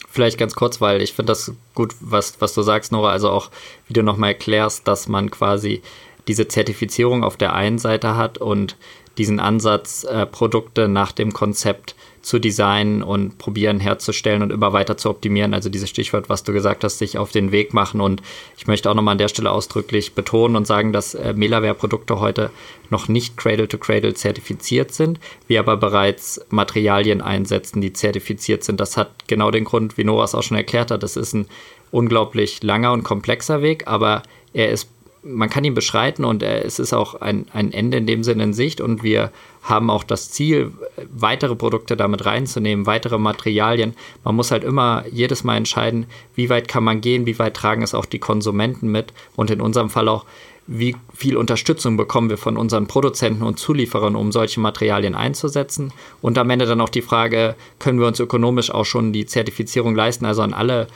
Vielleicht 0.09 0.39
ganz 0.39 0.55
kurz, 0.55 0.81
weil 0.81 1.01
ich 1.01 1.15
finde 1.15 1.33
das 1.33 1.55
gut, 1.75 1.95
was, 2.01 2.41
was 2.41 2.55
du 2.55 2.63
sagst, 2.63 2.93
Nora, 2.93 3.11
also 3.11 3.31
auch, 3.31 3.51
wie 3.89 3.95
du 3.95 4.03
nochmal 4.03 4.31
erklärst, 4.31 4.87
dass 4.87 5.09
man 5.09 5.31
quasi 5.31 5.83
diese 6.29 6.47
Zertifizierung 6.47 7.25
auf 7.25 7.37
der 7.37 7.55
einen 7.55 7.79
Seite 7.79 8.17
hat 8.17 8.39
und 8.39 8.77
diesen 9.19 9.41
Ansatz, 9.41 10.05
äh, 10.05 10.27
Produkte 10.27 10.89
nach 10.89 11.13
dem 11.13 11.33
Konzept 11.33 11.95
zu 12.23 12.39
designen 12.39 13.03
und 13.03 13.37
probieren 13.39 13.81
herzustellen 13.81 14.43
und 14.43 14.53
immer 14.53 14.73
weiter 14.73 14.97
zu 14.97 15.11
optimieren. 15.11 15.55
Also 15.55 15.69
dieses 15.69 15.91
Stichwort, 15.91 16.29
was 16.29 16.45
du 16.45 16.53
gesagt 16.53 16.85
hast, 16.85 16.99
sich 16.99 17.19
auf 17.19 17.33
den 17.33 17.51
Weg 17.51 17.75
machen. 17.75 18.01
Und 18.01 18.23
ich 18.57 18.69
möchte 18.69 18.89
auch 18.89 18.95
nochmal 18.95 19.13
an 19.13 19.19
der 19.19 19.29
Stelle 19.29 19.51
ausdrücklich 19.51 20.15
betonen 20.15 20.55
und 20.57 20.67
sagen, 20.67 20.93
dass 20.93 21.15
äh, 21.15 21.35
Melaware-Produkte 21.35 22.21
heute 22.21 22.51
noch 22.91 23.09
nicht 23.09 23.37
Cradle-to-Cradle 23.37 24.15
zertifiziert 24.15 24.93
sind, 24.93 25.19
wir 25.49 25.59
aber 25.59 25.77
bereits 25.77 26.41
Materialien 26.51 27.21
einsetzen, 27.21 27.81
die 27.81 27.93
zertifiziert 27.93 28.63
sind. 28.63 28.79
Das 28.79 28.97
hat 28.97 29.11
genau 29.27 29.51
den 29.51 29.65
Grund, 29.65 29.99
wie 29.99 30.05
Nora 30.05 30.25
es 30.25 30.35
auch 30.35 30.43
schon 30.43 30.57
erklärt 30.57 30.93
hat. 30.93 31.03
Das 31.03 31.17
ist 31.17 31.33
ein 31.33 31.47
unglaublich 31.91 32.63
langer 32.63 32.93
und 32.93 33.03
komplexer 33.03 33.63
Weg, 33.63 33.87
aber 33.87 34.23
er 34.53 34.71
ist 34.71 34.89
man 35.23 35.49
kann 35.49 35.65
ihn 35.65 35.75
beschreiten 35.75 36.25
und 36.25 36.43
äh, 36.43 36.63
es 36.63 36.79
ist 36.79 36.93
auch 36.93 37.21
ein, 37.21 37.47
ein 37.53 37.73
Ende 37.73 37.99
in 37.99 38.07
dem 38.07 38.25
Sinne 38.25 38.45
in 38.45 38.53
Sicht 38.53 38.81
und 38.81 39.03
wir 39.03 39.31
haben 39.63 39.91
auch 39.91 40.03
das 40.03 40.31
Ziel, 40.31 40.73
weitere 41.13 41.55
Produkte 41.55 41.97
damit 41.97 42.27
reinzunehmen, 42.27 42.87
weitere 42.87 43.19
Materialien. 43.19 43.95
Man 44.25 44.35
muss 44.35 44.51
halt 44.51 44.65
immer 44.65 45.05
jedes 45.11 45.45
Mal 45.45 45.57
entscheiden, 45.57 46.07
wie 46.35 46.51
weit 46.51 46.67
kann 46.67 46.83
man 46.83 47.01
gehen, 47.01 47.27
wie 47.27 47.39
weit 47.39 47.55
tragen 47.55 47.83
es 47.83 47.95
auch 47.95 48.07
die 48.07 48.19
Konsumenten 48.19 48.89
mit 48.89 49.13
und 49.37 49.51
in 49.51 49.61
unserem 49.61 49.91
Fall 49.91 50.09
auch, 50.09 50.25
wie 50.67 50.97
viel 51.13 51.37
Unterstützung 51.37 51.97
bekommen 51.97 52.31
wir 52.31 52.39
von 52.39 52.57
unseren 52.57 52.87
Produzenten 52.87 53.43
und 53.43 53.59
Zulieferern, 53.59 54.17
um 54.17 54.31
solche 54.31 54.61
Materialien 54.61 55.15
einzusetzen. 55.15 55.93
Und 56.21 56.39
am 56.39 56.51
Ende 56.51 56.67
dann 56.67 56.81
auch 56.81 56.89
die 56.89 57.03
Frage, 57.03 57.57
können 57.81 57.99
wir 57.99 58.07
uns 58.07 58.21
ökonomisch 58.21 58.71
auch 58.71 58.85
schon 58.85 59.13
die 59.13 59.27
Zertifizierung 59.27 59.95
leisten, 59.97 60.25
also 60.25 60.43
an 60.43 60.55
alle 60.55 60.87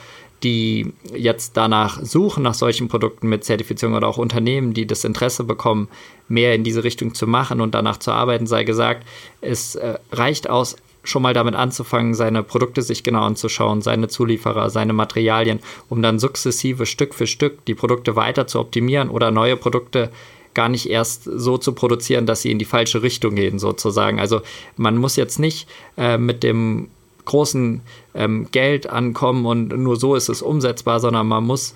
die 0.43 0.93
jetzt 1.15 1.57
danach 1.57 2.03
suchen, 2.03 2.43
nach 2.43 2.53
solchen 2.53 2.87
Produkten 2.87 3.27
mit 3.27 3.43
Zertifizierung 3.43 3.95
oder 3.95 4.07
auch 4.07 4.17
Unternehmen, 4.17 4.73
die 4.73 4.85
das 4.85 5.03
Interesse 5.03 5.43
bekommen, 5.43 5.87
mehr 6.27 6.53
in 6.53 6.63
diese 6.63 6.83
Richtung 6.83 7.13
zu 7.13 7.25
machen 7.25 7.61
und 7.61 7.73
danach 7.73 7.97
zu 7.97 8.11
arbeiten, 8.11 8.45
sei 8.45 8.63
gesagt, 8.63 9.07
es 9.41 9.75
äh, 9.75 9.97
reicht 10.11 10.49
aus, 10.49 10.75
schon 11.03 11.21
mal 11.21 11.33
damit 11.33 11.55
anzufangen, 11.55 12.13
seine 12.13 12.43
Produkte 12.43 12.81
sich 12.81 13.03
genau 13.03 13.23
anzuschauen, 13.23 13.81
seine 13.81 14.09
Zulieferer, 14.09 14.69
seine 14.69 14.93
Materialien, 14.93 15.59
um 15.89 16.01
dann 16.01 16.19
sukzessive 16.19 16.85
Stück 16.85 17.15
für 17.15 17.27
Stück 17.27 17.63
die 17.65 17.75
Produkte 17.75 18.15
weiter 18.15 18.45
zu 18.45 18.59
optimieren 18.59 19.09
oder 19.09 19.31
neue 19.31 19.55
Produkte 19.55 20.11
gar 20.53 20.69
nicht 20.69 20.89
erst 20.89 21.23
so 21.23 21.57
zu 21.57 21.73
produzieren, 21.73 22.25
dass 22.25 22.41
sie 22.41 22.51
in 22.51 22.59
die 22.59 22.65
falsche 22.65 23.03
Richtung 23.03 23.35
gehen, 23.35 23.59
sozusagen. 23.59 24.19
Also 24.19 24.41
man 24.75 24.97
muss 24.97 25.15
jetzt 25.15 25.39
nicht 25.39 25.69
äh, 25.97 26.17
mit 26.17 26.43
dem 26.43 26.89
großen 27.27 27.81
ähm, 28.15 28.47
Geld 28.51 28.89
ankommen 28.89 29.45
und 29.45 29.67
nur 29.67 29.97
so 29.97 30.15
ist 30.15 30.29
es 30.29 30.41
umsetzbar, 30.41 30.99
sondern 30.99 31.27
man 31.27 31.43
muss 31.43 31.75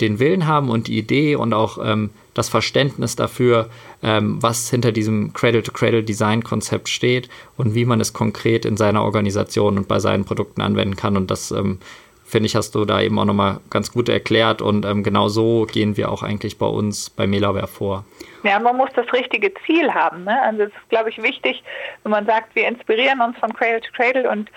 den 0.00 0.18
Willen 0.18 0.46
haben 0.46 0.68
und 0.68 0.88
die 0.88 0.98
Idee 0.98 1.36
und 1.36 1.54
auch 1.54 1.78
ähm, 1.82 2.10
das 2.34 2.48
Verständnis 2.48 3.16
dafür, 3.16 3.68
ähm, 4.02 4.42
was 4.42 4.70
hinter 4.70 4.92
diesem 4.92 5.32
Cradle-to-Cradle-Design-Konzept 5.32 6.88
steht 6.88 7.28
und 7.56 7.74
wie 7.74 7.84
man 7.84 8.00
es 8.00 8.12
konkret 8.12 8.64
in 8.64 8.76
seiner 8.76 9.02
Organisation 9.02 9.78
und 9.78 9.88
bei 9.88 10.00
seinen 10.00 10.24
Produkten 10.24 10.60
anwenden 10.60 10.96
kann. 10.96 11.16
Und 11.16 11.30
das, 11.30 11.50
ähm, 11.50 11.78
finde 12.24 12.46
ich, 12.46 12.56
hast 12.56 12.74
du 12.74 12.84
da 12.86 13.00
eben 13.00 13.18
auch 13.18 13.26
nochmal 13.26 13.60
ganz 13.68 13.92
gut 13.92 14.08
erklärt. 14.08 14.62
Und 14.62 14.86
ähm, 14.86 15.02
genau 15.02 15.28
so 15.28 15.66
gehen 15.70 15.96
wir 15.96 16.10
auch 16.10 16.22
eigentlich 16.22 16.58
bei 16.58 16.66
uns 16.66 17.10
bei 17.10 17.26
Melaware 17.26 17.66
vor. 17.66 18.04
Ja, 18.42 18.58
man 18.58 18.76
muss 18.76 18.90
das 18.96 19.12
richtige 19.12 19.52
Ziel 19.66 19.92
haben. 19.92 20.24
Ne? 20.24 20.42
Also 20.42 20.62
es 20.62 20.68
ist, 20.70 20.88
glaube 20.88 21.10
ich, 21.10 21.22
wichtig, 21.22 21.62
wenn 22.02 22.10
man 22.10 22.26
sagt, 22.26 22.56
wir 22.56 22.66
inspirieren 22.66 23.20
uns 23.20 23.38
von 23.38 23.52
Cradle 23.52 23.82
to 23.82 23.92
Cradle 23.94 24.28
und 24.30 24.50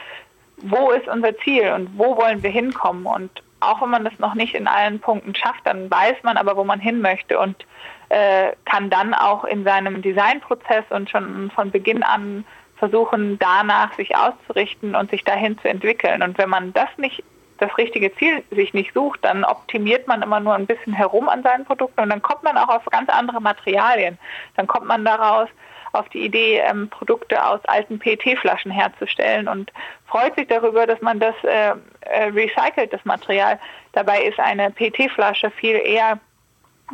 wo 0.58 0.91
ist 0.91 1.08
unser 1.08 1.38
Ziel 1.39 1.72
und 1.72 1.98
wo 1.98 2.18
wollen 2.18 2.41
wir 2.44 2.50
hinkommen. 2.50 3.06
Und 3.06 3.44
auch 3.60 3.82
wenn 3.82 3.89
man 3.89 4.04
das 4.04 4.18
noch 4.20 4.36
nicht 4.36 4.56
in 4.56 4.68
allen 4.68 5.00
Punkten 5.00 5.36
schafft, 5.36 5.65
dann 5.65 5.89
weiß 5.89 6.18
man 6.24 6.38
aber, 6.38 6.56
wo 6.56 6.63
man 6.63 6.80
hin 6.80 7.02
möchte 7.02 7.39
und 7.39 7.65
äh, 8.10 8.52
kann 8.65 8.89
dann 8.89 9.13
auch 9.13 9.44
in 9.46 9.63
seinem 9.63 10.02
Designprozess 10.02 10.86
und 10.89 11.10
schon 11.10 11.52
von 11.52 11.72
Beginn 11.72 12.04
an 12.04 12.46
versuchen, 12.78 13.39
danach 13.39 13.94
sich 13.94 14.15
auszurichten 14.15 14.96
und 14.96 15.10
sich 15.10 15.24
dahin 15.24 15.58
zu 15.60 15.70
entwickeln. 15.70 16.22
Und 16.22 16.38
wenn 16.38 16.50
man 16.50 16.74
das 16.74 16.89
nicht, 16.98 17.24
das 17.58 17.76
richtige 17.78 18.13
Ziel 18.15 18.44
sich 18.52 18.74
nicht 18.74 18.94
sucht, 18.94 19.24
dann 19.24 19.46
optimiert 19.46 20.08
man 20.08 20.22
immer 20.22 20.39
nur 20.39 20.54
ein 20.54 20.65
bisschen 20.65 20.94
herum 20.94 21.30
an 21.30 21.41
seinen 21.41 21.65
Produkten 21.65 22.02
und 22.02 22.10
dann 22.10 22.22
kommt 22.22 22.44
man 22.44 22.58
auch 22.58 22.68
auf 22.68 22.86
ganz 22.86 23.10
andere 23.10 23.41
Materialien. 23.41 24.18
Dann 24.58 24.68
kommt 24.68 24.86
man 24.86 25.06
daraus, 25.06 25.48
auf 25.95 26.10
die 26.10 26.25
Idee, 26.25 26.60
ähm, 26.60 26.89
Produkte 26.89 27.43
aus 27.45 27.60
alten 27.65 27.99
PET-Flaschen 27.99 28.71
herzustellen 28.71 29.47
und 29.47 29.71
freut 30.08 30.36
sich 30.36 30.47
darüber, 30.47 30.86
dass 30.86 31.01
man 31.01 31.19
das 31.19 31.36
äh, 31.43 31.73
äh, 32.01 32.23
recycelt, 32.25 32.93
das 32.93 33.03
Material. 33.05 33.60
Dabei 33.93 34.23
ist 34.23 34.39
eine 34.39 34.71
PET-Flasche 34.71 35.51
viel 35.51 35.75
eher 35.75 36.19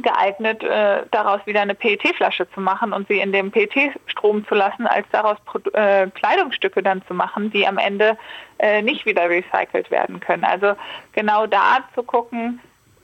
geeignet, 0.02 0.64
äh, 0.64 1.04
daraus 1.12 1.46
wieder 1.46 1.62
eine 1.62 1.76
PET-Flasche 1.76 2.50
zu 2.52 2.62
machen 2.62 2.94
und 2.94 3.08
sie 3.08 3.20
in 3.20 3.34
dem 3.34 3.52
PET-Strom 3.52 4.48
zu 4.48 4.56
lassen, 4.56 4.88
als 4.88 5.06
daraus 5.12 5.38
Pro 5.46 5.60
äh, 5.74 6.10
Kleidungsstücke 6.12 6.82
dann 6.82 7.06
zu 7.08 7.14
machen, 7.14 7.52
die 7.52 7.68
am 7.68 7.78
Ende 7.78 8.18
äh, 8.60 8.82
nicht 8.82 9.06
wieder 9.06 9.30
recycelt 9.30 9.92
werden 9.92 10.20
können. 10.22 10.46
Also 10.46 10.76
genau 11.12 11.46
da 11.46 11.80
zu 11.94 12.04
gucken, 12.04 12.62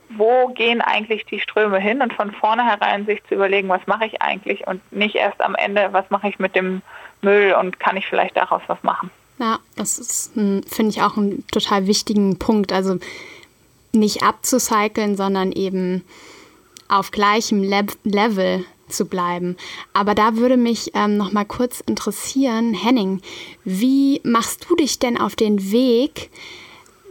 wo 0.10 0.48
gehen 0.50 0.82
eigentlich 0.82 1.26
die 1.26 1.40
Ströme 1.40 1.80
hin 1.80 2.02
und 2.02 2.14
von 2.14 2.32
vornherein 2.32 3.06
sich 3.06 3.24
zu 3.26 3.36
überlegen, 3.36 3.70
was 3.70 3.86
mache 3.88 4.06
ich 4.06 4.22
eigentlich 4.22 4.66
und 4.68 4.82
nicht 4.92 5.16
erst 5.16 5.42
am 5.42 5.56
Ende, 5.56 5.90
was 5.92 6.10
mache 6.10 6.30
ich 6.30 6.40
mit 6.40 6.56
dem 6.56 6.82
Müll 7.22 7.56
und 7.60 7.80
kann 7.80 7.98
ich 7.98 8.08
vielleicht 8.08 8.38
daraus 8.38 8.62
was 8.68 8.82
machen. 8.84 9.10
Ja, 9.40 9.60
das 9.76 10.00
ist, 10.00 10.34
finde 10.34 10.90
ich, 10.90 11.02
auch 11.02 11.18
einen 11.18 11.46
total 11.48 11.88
wichtigen 11.88 12.40
Punkt. 12.40 12.72
Also 12.72 12.98
nicht 13.92 14.24
abzucyceln, 14.24 15.16
sondern 15.16 15.52
eben 15.52 16.04
auf 16.88 17.12
gleichem 17.12 17.64
Le 17.64 17.86
Level 18.04 18.66
zu 18.88 19.06
bleiben. 19.06 19.58
Aber 19.94 20.16
da 20.16 20.38
würde 20.38 20.58
mich 20.58 20.92
ähm, 20.96 21.18
noch 21.18 21.34
mal 21.34 21.46
kurz 21.46 21.82
interessieren, 21.82 22.74
Henning, 22.74 23.22
wie 23.66 24.22
machst 24.24 24.68
du 24.70 24.76
dich 24.76 24.98
denn 24.98 25.20
auf 25.20 25.36
den 25.36 25.72
Weg, 25.72 26.30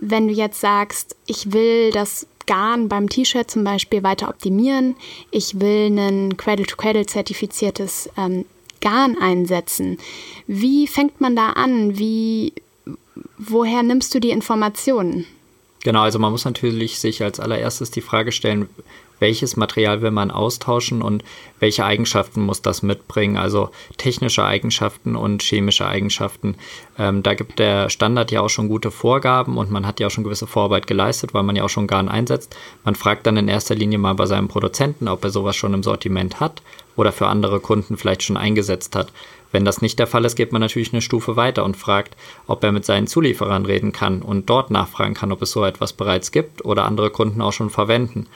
wenn 0.00 0.28
du 0.28 0.32
jetzt 0.32 0.60
sagst, 0.60 1.16
ich 1.26 1.52
will 1.52 1.90
das 1.90 2.26
Garn 2.46 2.88
beim 2.88 3.08
T-Shirt 3.08 3.50
zum 3.50 3.64
Beispiel 3.64 4.02
weiter 4.02 4.28
optimieren, 4.28 4.96
ich 5.30 5.60
will 5.60 5.96
ein 5.98 6.36
Cradle-to-Cradle 6.36 7.06
zertifiziertes 7.06 8.08
ähm, 8.16 8.44
Garn 8.80 9.16
einsetzen. 9.20 9.98
Wie 10.46 10.86
fängt 10.86 11.20
man 11.20 11.34
da 11.34 11.50
an? 11.50 11.98
Wie, 11.98 12.52
woher 13.38 13.82
nimmst 13.82 14.14
du 14.14 14.20
die 14.20 14.30
Informationen? 14.30 15.26
Genau, 15.82 16.02
also 16.02 16.18
man 16.18 16.32
muss 16.32 16.44
natürlich 16.44 16.98
sich 16.98 17.22
als 17.22 17.38
allererstes 17.38 17.90
die 17.90 18.00
Frage 18.00 18.32
stellen, 18.32 18.68
welches 19.18 19.56
Material 19.56 20.02
will 20.02 20.10
man 20.10 20.30
austauschen 20.30 21.02
und 21.02 21.24
welche 21.58 21.84
Eigenschaften 21.84 22.42
muss 22.42 22.62
das 22.62 22.82
mitbringen, 22.82 23.36
also 23.36 23.70
technische 23.96 24.44
Eigenschaften 24.44 25.16
und 25.16 25.42
chemische 25.42 25.86
Eigenschaften. 25.86 26.56
Ähm, 26.98 27.22
da 27.22 27.34
gibt 27.34 27.58
der 27.58 27.88
Standard 27.88 28.30
ja 28.30 28.40
auch 28.40 28.50
schon 28.50 28.68
gute 28.68 28.90
Vorgaben 28.90 29.56
und 29.56 29.70
man 29.70 29.86
hat 29.86 30.00
ja 30.00 30.06
auch 30.06 30.10
schon 30.10 30.24
gewisse 30.24 30.46
Vorarbeit 30.46 30.86
geleistet, 30.86 31.34
weil 31.34 31.42
man 31.42 31.56
ja 31.56 31.64
auch 31.64 31.70
schon 31.70 31.86
Garn 31.86 32.08
einsetzt. 32.08 32.56
Man 32.84 32.94
fragt 32.94 33.26
dann 33.26 33.36
in 33.36 33.48
erster 33.48 33.74
Linie 33.74 33.98
mal 33.98 34.14
bei 34.14 34.26
seinem 34.26 34.48
Produzenten, 34.48 35.08
ob 35.08 35.24
er 35.24 35.30
sowas 35.30 35.56
schon 35.56 35.74
im 35.74 35.82
Sortiment 35.82 36.40
hat 36.40 36.62
oder 36.96 37.12
für 37.12 37.26
andere 37.26 37.60
Kunden 37.60 37.96
vielleicht 37.96 38.22
schon 38.22 38.36
eingesetzt 38.36 38.96
hat. 38.96 39.12
Wenn 39.52 39.64
das 39.64 39.80
nicht 39.80 39.98
der 39.98 40.06
Fall 40.06 40.24
ist, 40.24 40.36
geht 40.36 40.52
man 40.52 40.60
natürlich 40.60 40.92
eine 40.92 41.02
Stufe 41.02 41.36
weiter 41.36 41.64
und 41.64 41.76
fragt, 41.76 42.16
ob 42.46 42.62
er 42.64 42.72
mit 42.72 42.84
seinen 42.84 43.06
Zulieferern 43.06 43.64
reden 43.64 43.92
kann 43.92 44.22
und 44.22 44.50
dort 44.50 44.70
nachfragen 44.70 45.14
kann, 45.14 45.32
ob 45.32 45.40
es 45.40 45.52
so 45.52 45.64
etwas 45.64 45.92
bereits 45.92 46.32
gibt 46.32 46.64
oder 46.64 46.84
andere 46.84 47.10
Kunden 47.10 47.40
auch 47.40 47.52
schon 47.52 47.70
verwenden. 47.70 48.26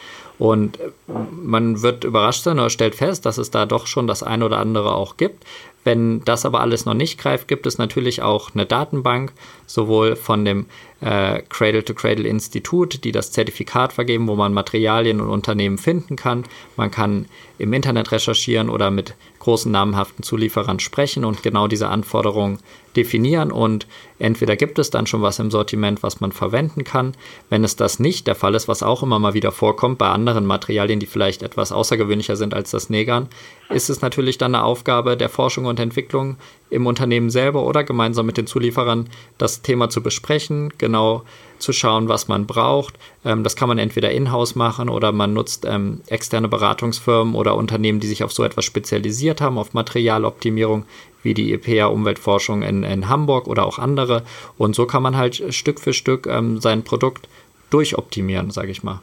Und 0.40 0.78
man 1.08 1.82
wird 1.82 2.02
überrascht 2.02 2.44
sein 2.44 2.58
oder 2.58 2.70
stellt 2.70 2.94
fest, 2.94 3.26
dass 3.26 3.36
es 3.36 3.50
da 3.50 3.66
doch 3.66 3.86
schon 3.86 4.06
das 4.06 4.22
eine 4.22 4.46
oder 4.46 4.56
andere 4.56 4.94
auch 4.94 5.18
gibt. 5.18 5.44
Wenn 5.82 6.22
das 6.24 6.44
aber 6.44 6.60
alles 6.60 6.84
noch 6.84 6.94
nicht 6.94 7.18
greift, 7.18 7.48
gibt 7.48 7.66
es 7.66 7.78
natürlich 7.78 8.20
auch 8.20 8.50
eine 8.54 8.66
Datenbank, 8.66 9.32
sowohl 9.66 10.14
von 10.14 10.44
dem 10.44 10.66
äh, 11.00 11.40
Cradle-to-Cradle-Institut, 11.48 13.02
die 13.04 13.12
das 13.12 13.32
Zertifikat 13.32 13.94
vergeben, 13.94 14.28
wo 14.28 14.36
man 14.36 14.52
Materialien 14.52 15.20
und 15.20 15.30
Unternehmen 15.30 15.78
finden 15.78 16.16
kann. 16.16 16.44
Man 16.76 16.90
kann 16.90 17.26
im 17.56 17.72
Internet 17.72 18.12
recherchieren 18.12 18.68
oder 18.68 18.90
mit 18.90 19.14
großen 19.38 19.72
namenhaften 19.72 20.22
Zulieferern 20.22 20.80
sprechen 20.80 21.24
und 21.24 21.42
genau 21.42 21.66
diese 21.66 21.88
Anforderungen 21.88 22.58
definieren 22.94 23.52
und 23.52 23.86
entweder 24.18 24.56
gibt 24.56 24.78
es 24.78 24.90
dann 24.90 25.06
schon 25.06 25.22
was 25.22 25.38
im 25.38 25.50
Sortiment, 25.50 26.02
was 26.02 26.20
man 26.20 26.32
verwenden 26.32 26.84
kann. 26.84 27.14
Wenn 27.48 27.64
es 27.64 27.76
das 27.76 28.00
nicht 28.00 28.26
der 28.26 28.34
Fall 28.34 28.54
ist, 28.54 28.68
was 28.68 28.82
auch 28.82 29.02
immer 29.02 29.18
mal 29.18 29.32
wieder 29.32 29.52
vorkommt 29.52 29.96
bei 29.96 30.08
anderen 30.08 30.44
Materialien, 30.44 31.00
die 31.00 31.06
vielleicht 31.06 31.42
etwas 31.42 31.72
außergewöhnlicher 31.72 32.36
sind 32.36 32.52
als 32.52 32.70
das 32.70 32.90
Negern, 32.90 33.28
ist 33.70 33.88
es 33.88 34.02
natürlich 34.02 34.36
dann 34.36 34.54
eine 34.54 34.64
Aufgabe 34.64 35.16
der 35.16 35.28
Forschung 35.28 35.66
und 35.66 35.80
Entwicklung 35.80 36.36
im 36.70 36.86
Unternehmen 36.86 37.30
selber 37.30 37.64
oder 37.64 37.84
gemeinsam 37.84 38.26
mit 38.26 38.36
den 38.36 38.46
Zulieferern 38.46 39.08
das 39.38 39.62
Thema 39.62 39.88
zu 39.88 40.02
besprechen, 40.02 40.72
genau 40.78 41.22
zu 41.58 41.72
schauen, 41.72 42.08
was 42.08 42.28
man 42.28 42.46
braucht. 42.46 42.98
Ähm, 43.24 43.44
das 43.44 43.56
kann 43.56 43.68
man 43.68 43.78
entweder 43.78 44.10
in-house 44.10 44.54
machen 44.54 44.88
oder 44.88 45.12
man 45.12 45.32
nutzt 45.32 45.64
ähm, 45.66 46.00
externe 46.06 46.48
Beratungsfirmen 46.48 47.34
oder 47.34 47.54
Unternehmen, 47.54 48.00
die 48.00 48.08
sich 48.08 48.24
auf 48.24 48.32
so 48.32 48.44
etwas 48.44 48.64
spezialisiert 48.64 49.40
haben, 49.40 49.58
auf 49.58 49.74
Materialoptimierung, 49.74 50.84
wie 51.22 51.34
die 51.34 51.52
EPA 51.52 51.86
Umweltforschung 51.86 52.62
in, 52.62 52.82
in 52.82 53.08
Hamburg 53.08 53.46
oder 53.46 53.66
auch 53.66 53.78
andere. 53.78 54.24
Und 54.58 54.74
so 54.74 54.86
kann 54.86 55.02
man 55.02 55.16
halt 55.16 55.54
Stück 55.54 55.80
für 55.80 55.92
Stück 55.92 56.26
ähm, 56.26 56.60
sein 56.60 56.82
Produkt 56.82 57.28
durchoptimieren, 57.68 58.50
sage 58.50 58.70
ich 58.70 58.82
mal. 58.82 59.00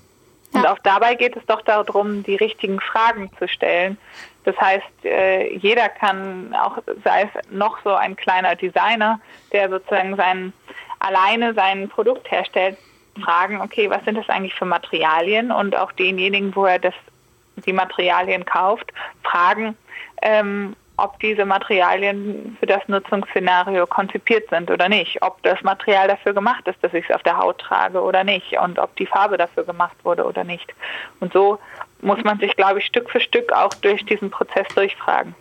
Auch 0.68 0.80
dabei 0.80 1.16
geht 1.16 1.36
es 1.36 1.46
doch 1.46 1.62
darum, 1.62 2.24
die 2.24 2.36
richtigen 2.36 2.80
Fragen 2.80 3.32
zu 3.40 3.48
stellen. 3.48 3.98
Das 4.44 4.60
heißt, 4.60 5.06
äh, 5.06 5.56
jeder 5.58 5.90
kann, 5.90 6.54
auch 6.56 6.78
sei 7.04 7.24
es 7.34 7.52
noch 7.52 7.80
so 7.84 7.94
ein 7.94 8.16
kleiner 8.16 8.56
Designer, 8.56 9.20
der 9.52 9.70
sozusagen 9.70 10.16
sein, 10.16 10.54
alleine 11.00 11.54
sein 11.54 11.90
Produkt 11.90 12.30
herstellt, 12.32 12.78
fragen, 13.22 13.62
okay, 13.62 13.90
was 13.90 14.04
sind 14.06 14.16
das 14.16 14.30
eigentlich 14.30 14.56
für 14.56 14.66
Materialien? 14.66 15.52
Und 15.52 15.76
auch 15.76 15.92
denjenigen, 15.92 16.56
wo 16.56 16.66
er 16.66 16.80
das, 16.80 16.94
die 17.66 17.74
Materialien 17.74 18.46
kauft, 18.46 18.92
fragen, 19.24 19.76
ähm, 20.22 20.76
ob 20.98 21.20
diese 21.20 21.46
Materialien 21.46 22.58
für 22.60 22.66
das 22.66 22.82
Nutzungsszenario 22.88 23.86
konzipiert 23.86 24.50
sind 24.50 24.70
oder 24.72 24.90
nicht, 24.90 25.22
ob 25.22 25.42
das 25.44 25.62
Material 25.62 26.08
dafür 26.08 26.34
gemacht 26.34 26.68
ist, 26.68 26.84
dass 26.84 26.94
ich 26.94 27.06
es 27.08 27.16
auf 27.16 27.24
der 27.24 27.38
Haut 27.38 27.60
trage 27.60 28.02
oder 28.02 28.24
nicht 28.24 28.58
und 28.60 28.80
ob 28.80 28.96
die 28.96 29.06
Farbe 29.06 29.38
dafür 29.38 29.64
gemacht 29.64 29.96
wurde 30.04 30.26
oder 30.26 30.44
nicht. 30.44 30.74
Und 31.20 31.34
so 31.34 31.60
muss 32.02 32.24
man 32.24 32.40
sich, 32.40 32.56
glaube 32.56 32.80
ich, 32.80 32.86
Stück 32.86 33.10
für 33.12 33.20
Stück 33.20 33.54
auch 33.54 33.74
durch 33.76 34.04
diesen 34.06 34.32
Prozess 34.32 34.68
durchfragen. 34.74 35.36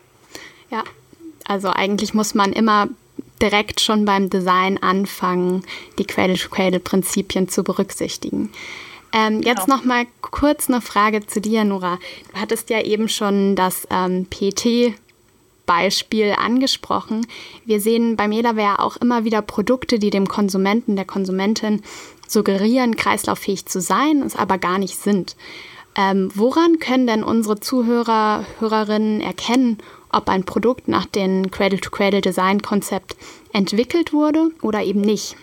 Ja, 0.71 0.85
also 1.49 1.71
eigentlich 1.71 2.13
muss 2.13 2.35
man 2.35 2.53
immer 2.53 2.89
direkt 3.41 3.81
schon 3.81 4.05
beim 4.05 4.29
Design 4.31 4.83
anfangen, 4.83 5.65
die 5.99 6.05
Cradle-to-Cradle-Prinzipien 6.05 7.49
zu 7.49 7.65
berücksichtigen. 7.65 8.53
Ähm, 9.13 9.41
jetzt 9.43 9.65
genau. 9.65 9.77
noch 9.77 9.85
mal 9.85 10.07
kurz 10.21 10.69
eine 10.69 10.81
Frage 10.81 11.27
zu 11.27 11.41
dir, 11.41 11.65
Nora. 11.65 11.99
Du 12.33 12.41
hattest 12.41 12.71
ja 12.71 12.83
eben 12.83 13.09
schon 13.09 13.57
das 13.57 13.87
ähm, 13.91 14.27
PT 14.29 14.95
Beispiel 15.67 16.35
angesprochen. 16.39 17.27
Wir 17.65 17.81
sehen 17.81 18.17
bei 18.17 18.29
Melaware 18.29 18.79
auch 18.79 18.97
immer 18.97 19.25
wieder 19.25 19.43
Produkte, 19.43 19.99
die 19.99 20.11
dem 20.11 20.29
Konsumenten, 20.29 20.97
der 20.97 21.05
Konsumentin 21.05 21.83
suggerieren, 22.27 22.97
kreislauffähig 22.97 23.67
zu 23.67 23.81
sein, 23.81 24.23
es 24.23 24.37
aber 24.37 24.59
gar 24.59 24.79
nicht 24.79 24.97
sind. 24.97 25.37
Ähm, 25.97 26.31
woran 26.35 26.79
können 26.79 27.07
denn 27.07 27.25
unsere 27.25 27.59
Zuhörer, 27.59 28.45
Hörerinnen 28.59 29.21
erkennen, 29.21 29.79
ob 30.13 30.29
ein 30.29 30.45
Produkt 30.45 30.89
nach 30.89 31.07
dem 31.07 31.51
Cradle-to-Cradle-Design-Konzept 31.51 33.17
entwickelt 33.53 34.13
wurde 34.13 34.51
oder 34.63 34.83
eben 34.83 35.01
nicht? 35.01 35.37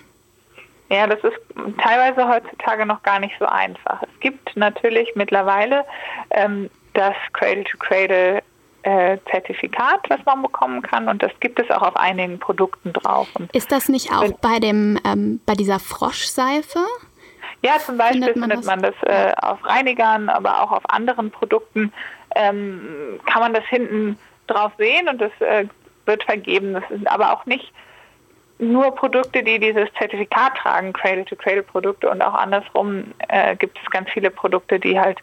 Ja, 0.90 1.08
das 1.08 1.24
ist 1.24 1.38
teilweise 1.82 2.28
heutzutage 2.28 2.86
noch 2.86 3.02
gar 3.02 3.20
nicht 3.20 3.34
so 3.40 3.46
einfach. 3.46 4.04
Es 4.04 4.20
gibt 4.20 4.56
natürlich 4.56 5.10
mittlerweile 5.16 5.86
ähm, 6.30 6.70
das 6.94 7.16
Cradle-to-Cradle 7.34 8.44
äh, 8.84 9.18
Zertifikat, 9.32 10.02
was 10.10 10.20
man 10.26 10.42
bekommen 10.42 10.82
kann 10.82 11.08
und 11.08 11.24
das 11.24 11.32
gibt 11.40 11.60
es 11.60 11.70
auch 11.72 11.82
auf 11.82 11.96
einigen 11.96 12.40
Produkten 12.40 12.94
drauf. 12.94 13.28
Und 13.34 13.54
ist 13.56 13.72
das 13.72 13.90
nicht 13.90 14.12
auch 14.12 14.32
bei 14.42 14.60
dem 14.60 15.00
ähm, 15.06 15.40
bei 15.46 15.54
dieser 15.54 15.80
Froschseife? 15.80 16.80
Ja, 17.62 17.80
zum 17.80 17.98
Beispiel 17.98 18.34
findet 18.34 18.38
man 18.38 18.50
findet 18.50 18.68
das, 18.68 18.76
man 18.76 18.82
das 18.82 18.96
äh, 19.04 19.34
auf 19.42 19.66
Reinigern, 19.66 20.30
aber 20.30 20.62
auch 20.62 20.72
auf 20.72 20.84
anderen 20.90 21.32
Produkten 21.32 21.94
ähm, 22.36 23.20
kann 23.26 23.42
man 23.42 23.54
das 23.54 23.64
hinten 23.66 24.18
drauf 24.48 24.74
sehen 24.78 25.08
und 25.08 25.22
das 25.22 25.32
äh, 25.40 25.66
wird 26.06 26.24
vergeben. 26.24 26.74
Das 26.74 26.84
sind 26.90 27.10
aber 27.10 27.34
auch 27.34 27.46
nicht 27.46 27.72
nur 28.60 28.94
Produkte, 28.96 29.44
die 29.44 29.60
dieses 29.60 29.88
Zertifikat 29.98 30.58
tragen, 30.58 30.94
Cradle-to-Cradle-Produkte 30.94 32.10
und 32.10 32.22
auch 32.22 32.34
andersrum 32.34 33.14
äh, 33.30 33.56
gibt 33.56 33.80
es 33.82 33.90
ganz 33.90 34.10
viele 34.10 34.30
Produkte, 34.30 34.80
die 34.80 35.00
halt 35.00 35.20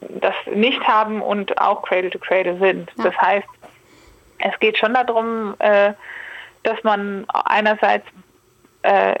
das 0.00 0.34
nicht 0.52 0.80
haben 0.86 1.22
und 1.22 1.60
auch 1.60 1.82
Cradle 1.82 2.10
to 2.10 2.18
Cradle 2.18 2.58
sind. 2.58 2.90
Ja. 2.96 3.04
Das 3.04 3.16
heißt, 3.20 3.48
es 4.38 4.58
geht 4.60 4.78
schon 4.78 4.94
darum, 4.94 5.54
äh, 5.58 5.92
dass 6.62 6.82
man 6.82 7.26
einerseits 7.28 8.06
äh, 8.82 9.14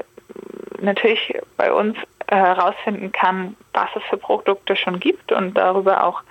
natürlich 0.80 1.38
bei 1.56 1.72
uns 1.72 1.96
äh, 2.26 2.36
herausfinden 2.36 3.12
kann, 3.12 3.56
was 3.72 3.88
es 3.94 4.02
für 4.04 4.16
Produkte 4.16 4.76
schon 4.76 5.00
gibt 5.00 5.32
und 5.32 5.54
darüber 5.54 6.04
auch 6.04 6.22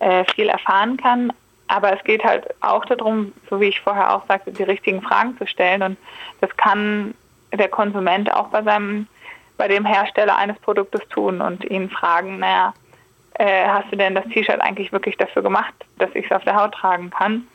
äh, 0.00 0.24
viel 0.34 0.48
erfahren 0.48 0.96
kann. 0.96 1.32
Aber 1.68 1.96
es 1.96 2.02
geht 2.04 2.24
halt 2.24 2.46
auch 2.60 2.84
darum, 2.84 3.32
so 3.48 3.60
wie 3.60 3.68
ich 3.68 3.80
vorher 3.80 4.14
auch 4.14 4.26
sagte, 4.26 4.52
die 4.52 4.62
richtigen 4.62 5.00
Fragen 5.02 5.36
zu 5.38 5.46
stellen. 5.46 5.82
Und 5.82 5.96
das 6.40 6.54
kann 6.56 7.14
der 7.52 7.68
Konsument 7.68 8.32
auch 8.34 8.48
bei 8.48 8.62
seinem, 8.62 9.06
bei 9.56 9.68
dem 9.68 9.84
Hersteller 9.84 10.36
eines 10.36 10.58
Produktes 10.58 11.06
tun 11.08 11.40
und 11.40 11.64
ihn 11.64 11.88
fragen, 11.88 12.38
naja, 12.38 12.74
äh, 13.34 13.66
hast 13.66 13.90
du 13.90 13.96
denn 13.96 14.14
das 14.14 14.24
T-Shirt 14.26 14.60
eigentlich 14.60 14.92
wirklich 14.92 15.16
dafür 15.16 15.42
gemacht, 15.42 15.74
dass 15.98 16.10
ich 16.14 16.26
es 16.26 16.32
auf 16.32 16.44
der 16.44 16.56
Haut 16.56 16.72
tragen 16.72 17.10
kann? 17.10 17.46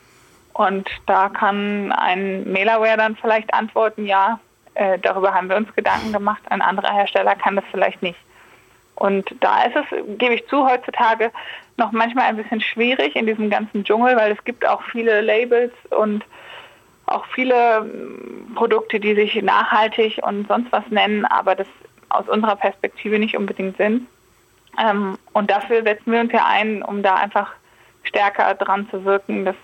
Und 0.54 0.90
da 1.06 1.30
kann 1.30 1.92
ein 1.92 2.52
Mailaware 2.52 2.98
dann 2.98 3.16
vielleicht 3.16 3.54
antworten, 3.54 4.06
ja, 4.06 4.40
äh, 4.74 4.98
darüber 5.00 5.34
haben 5.34 5.50
wir 5.50 5.56
uns 5.56 5.74
Gedanken 5.76 6.14
gemacht. 6.14 6.42
Ein 6.50 6.62
anderer 6.62 6.94
Hersteller 6.94 7.36
kann 7.36 7.56
das 7.56 7.66
vielleicht 7.72 8.02
nicht. 8.02 8.20
Und 8.96 9.36
da 9.42 9.64
ist 9.64 9.76
es, 9.76 10.18
gebe 10.18 10.34
ich 10.34 10.48
zu, 10.48 10.68
heutzutage 10.68 11.32
noch 11.78 11.92
manchmal 11.92 12.26
ein 12.26 12.38
bisschen 12.38 12.62
schwierig 12.62 13.16
in 13.16 13.28
diesem 13.28 13.50
ganzen 13.52 13.84
Dschungel, 13.84 14.16
weil 14.16 14.32
es 14.32 14.44
gibt 14.44 14.68
auch 14.68 14.82
viele 14.92 15.22
Labels 15.22 15.74
und 15.92 16.26
auch 17.06 17.26
viele 17.28 17.82
mm, 17.82 18.56
Produkte, 18.56 19.00
die 19.00 19.14
sich 19.14 19.42
nachhaltig 19.42 20.20
und 20.24 20.48
sonst 20.48 20.72
was 20.72 20.88
nennen, 20.90 21.26
aber 21.26 21.54
das 21.54 21.68
aus 22.10 22.28
unserer 22.28 22.56
Perspektive 22.56 23.20
nicht 23.20 23.38
unbedingt 23.38 23.78
sind. 23.78 24.08
Ähm, 24.80 25.18
und 25.34 25.50
dafür 25.50 25.84
setzen 25.84 26.12
wir 26.12 26.22
uns 26.22 26.32
ja 26.32 26.46
ein, 26.46 26.84
um 26.84 27.04
da 27.04 27.16
einfach 27.16 27.52
stärker 28.04 28.54
dran 28.56 28.88
zu 28.90 29.04
wirken, 29.06 29.46
dass 29.46 29.56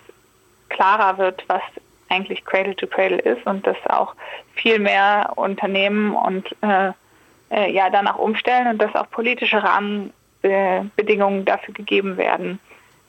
klarer 0.70 1.18
wird, 1.18 1.44
was 1.48 1.62
eigentlich 2.10 2.44
Cradle 2.46 2.76
to 2.76 2.88
Cradle 2.88 3.20
ist 3.20 3.46
und 3.46 3.66
dass 3.66 3.78
auch 3.88 4.16
viel 4.56 4.80
mehr 4.80 5.34
Unternehmen 5.36 6.16
und 6.16 6.56
äh, 6.62 6.92
äh, 7.52 7.72
ja 7.72 7.90
danach 7.90 8.18
umstellen 8.18 8.68
und 8.68 8.82
dass 8.82 8.94
auch 8.96 9.10
politische 9.10 9.62
Rahmenbedingungen 9.64 11.46
dafür 11.46 11.74
gegeben 11.74 12.18
werden. 12.18 12.60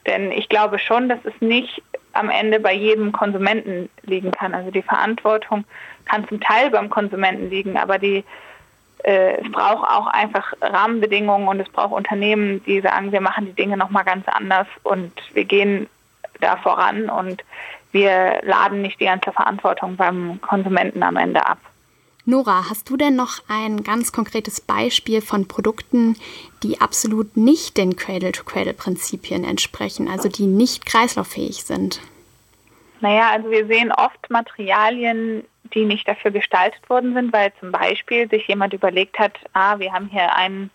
Denn 0.06 0.32
ich 0.32 0.48
glaube 0.48 0.78
schon, 0.78 1.08
dass 1.08 1.18
es 1.24 1.32
nicht 1.40 1.82
am 2.12 2.28
Ende 2.30 2.60
bei 2.60 2.74
jedem 2.74 3.12
Konsumenten 3.12 3.88
liegen 4.02 4.30
kann. 4.30 4.54
Also 4.54 4.70
die 4.70 4.82
Verantwortung 4.82 5.64
kann 6.04 6.28
zum 6.28 6.40
Teil 6.40 6.70
beim 6.70 6.90
Konsumenten 6.90 7.50
liegen, 7.50 7.76
aber 7.76 7.98
die 7.98 8.24
es 9.04 9.52
braucht 9.52 9.88
auch 9.88 10.06
einfach 10.06 10.54
Rahmenbedingungen 10.62 11.46
und 11.46 11.60
es 11.60 11.68
braucht 11.68 11.92
Unternehmen, 11.92 12.64
die 12.64 12.80
sagen, 12.80 13.12
wir 13.12 13.20
machen 13.20 13.44
die 13.44 13.52
Dinge 13.52 13.76
nochmal 13.76 14.04
ganz 14.04 14.26
anders 14.28 14.66
und 14.82 15.12
wir 15.34 15.44
gehen 15.44 15.88
da 16.40 16.56
voran 16.56 17.10
und 17.10 17.44
wir 17.92 18.40
laden 18.42 18.82
nicht 18.82 18.98
die 19.00 19.04
ganze 19.04 19.30
Verantwortung 19.30 19.96
beim 19.96 20.40
Konsumenten 20.40 21.02
am 21.02 21.16
Ende 21.16 21.46
ab. 21.46 21.58
Nora, 22.26 22.70
hast 22.70 22.88
du 22.88 22.96
denn 22.96 23.14
noch 23.14 23.40
ein 23.48 23.84
ganz 23.84 24.10
konkretes 24.10 24.62
Beispiel 24.62 25.20
von 25.20 25.46
Produkten, 25.46 26.16
die 26.62 26.80
absolut 26.80 27.36
nicht 27.36 27.76
den 27.76 27.96
Cradle-to-Cradle-Prinzipien 27.96 29.44
entsprechen, 29.44 30.08
also 30.08 30.30
die 30.30 30.46
nicht 30.46 30.86
kreislauffähig 30.86 31.64
sind? 31.64 32.00
Naja, 33.00 33.28
also 33.30 33.50
wir 33.50 33.66
sehen 33.66 33.92
oft 33.92 34.30
Materialien, 34.30 35.44
die 35.72 35.84
nicht 35.84 36.06
dafür 36.06 36.30
gestaltet 36.30 36.88
worden 36.90 37.14
sind, 37.14 37.32
weil 37.32 37.52
zum 37.60 37.72
Beispiel 37.72 38.28
sich 38.28 38.46
jemand 38.46 38.74
überlegt 38.74 39.18
hat, 39.18 39.38
ah, 39.54 39.78
wir 39.78 39.92
haben 39.92 40.08
hier 40.08 40.34
einen 40.34 40.70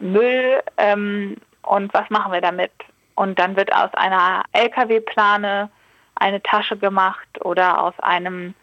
Müll 0.00 0.62
ähm, 0.76 1.36
und 1.62 1.94
was 1.94 2.10
machen 2.10 2.32
wir 2.32 2.40
damit? 2.40 2.72
Und 3.14 3.38
dann 3.38 3.56
wird 3.56 3.72
aus 3.72 3.92
einer 3.94 4.44
Lkw-Plane 4.52 5.70
eine 6.16 6.42
Tasche 6.42 6.76
gemacht 6.76 7.28
oder 7.44 7.82
aus 7.82 7.98
einem 8.00 8.54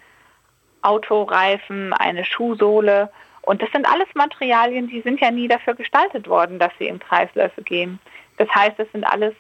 Autoreifen, 0.82 1.94
eine 1.94 2.26
Schuhsohle. 2.26 3.10
Und 3.42 3.62
das 3.62 3.72
sind 3.72 3.88
alles 3.88 4.08
Materialien, 4.14 4.88
die 4.88 5.02
sind 5.02 5.22
ja 5.22 5.32
nie 5.32 5.48
dafür 5.48 5.76
gestaltet 5.76 6.28
worden, 6.28 6.60
dass 6.60 6.72
sie 6.78 6.88
in 6.88 7.00
Kreisläufe 7.00 7.62
gehen. 7.64 8.00
Das 8.38 8.50
heißt, 8.50 8.78
das 8.78 8.92
sind 8.92 9.06
alles 9.06 9.34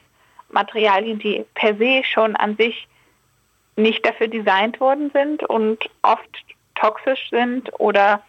Materialien, 0.49 1.19
die 1.19 1.45
per 1.53 1.75
se 1.75 2.03
schon 2.03 2.36
an 2.36 2.55
sich 2.57 2.88
nicht 3.75 4.05
dafür 4.05 4.27
designt 4.27 4.79
worden 4.79 5.12
sind 5.13 5.43
und 5.43 5.89
oft 6.01 6.29
toxisch 6.75 7.29
sind 7.29 7.71
oder 7.79 8.21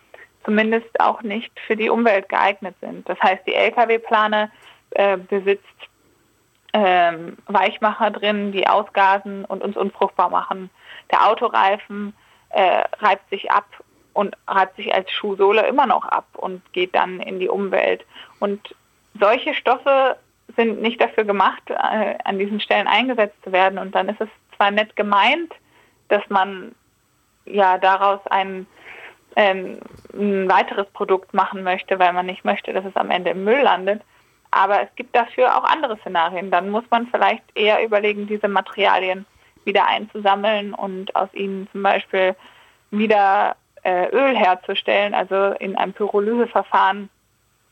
zumindest 0.44 1.00
auch 1.00 1.22
nicht 1.22 1.52
für 1.66 1.76
die 1.76 1.90
Umwelt 1.90 2.28
geeignet 2.28 2.74
sind. 2.80 3.08
Das 3.08 3.18
heißt, 3.20 3.46
die 3.46 3.54
Lkw-Plane 3.54 4.50
äh, 4.90 5.16
besitzt 5.16 5.64
ähm, 6.72 7.36
Weichmacher 7.46 8.10
drin, 8.10 8.52
die 8.52 8.66
ausgasen 8.66 9.44
und 9.44 9.62
uns 9.62 9.76
unfruchtbar 9.76 10.28
machen. 10.28 10.70
Der 11.10 11.28
Autoreifen 11.28 12.14
äh, 12.50 12.82
reibt 12.98 13.28
sich 13.30 13.50
ab 13.50 13.66
und 14.12 14.36
reibt 14.46 14.76
sich 14.76 14.94
als 14.94 15.10
Schuhsohle 15.10 15.66
immer 15.66 15.86
noch 15.86 16.04
ab 16.06 16.26
und 16.34 16.62
geht 16.72 16.94
dann 16.94 17.20
in 17.20 17.38
die 17.38 17.48
Umwelt. 17.48 18.04
Und 18.40 18.74
solche 19.18 19.54
Stoffe 19.54 20.16
sind 20.56 20.82
nicht 20.82 21.00
dafür 21.00 21.24
gemacht, 21.24 21.62
äh, 21.68 22.16
an 22.24 22.38
diesen 22.38 22.60
Stellen 22.60 22.86
eingesetzt 22.86 23.36
zu 23.44 23.52
werden. 23.52 23.78
Und 23.78 23.94
dann 23.94 24.08
ist 24.08 24.20
es 24.20 24.28
nett 24.70 24.96
gemeint, 24.96 25.52
dass 26.08 26.22
man 26.28 26.74
ja 27.44 27.78
daraus 27.78 28.20
ein, 28.26 28.66
ähm, 29.36 29.78
ein 30.12 30.48
weiteres 30.48 30.86
Produkt 30.92 31.34
machen 31.34 31.62
möchte, 31.62 31.98
weil 31.98 32.12
man 32.12 32.26
nicht 32.26 32.44
möchte, 32.44 32.72
dass 32.72 32.84
es 32.84 32.96
am 32.96 33.10
Ende 33.10 33.30
im 33.30 33.44
Müll 33.44 33.62
landet. 33.62 34.02
Aber 34.50 34.82
es 34.82 34.88
gibt 34.94 35.16
dafür 35.16 35.56
auch 35.56 35.64
andere 35.64 35.96
Szenarien. 35.98 36.50
Dann 36.50 36.70
muss 36.70 36.84
man 36.90 37.08
vielleicht 37.08 37.42
eher 37.54 37.84
überlegen, 37.84 38.26
diese 38.26 38.48
Materialien 38.48 39.26
wieder 39.64 39.88
einzusammeln 39.88 40.74
und 40.74 41.14
aus 41.16 41.32
ihnen 41.32 41.68
zum 41.72 41.82
Beispiel 41.82 42.36
wieder 42.90 43.56
äh, 43.82 44.08
Öl 44.10 44.36
herzustellen, 44.36 45.14
also 45.14 45.56
in 45.58 45.76
einem 45.76 45.92
Pyrolyseverfahren 45.92 47.10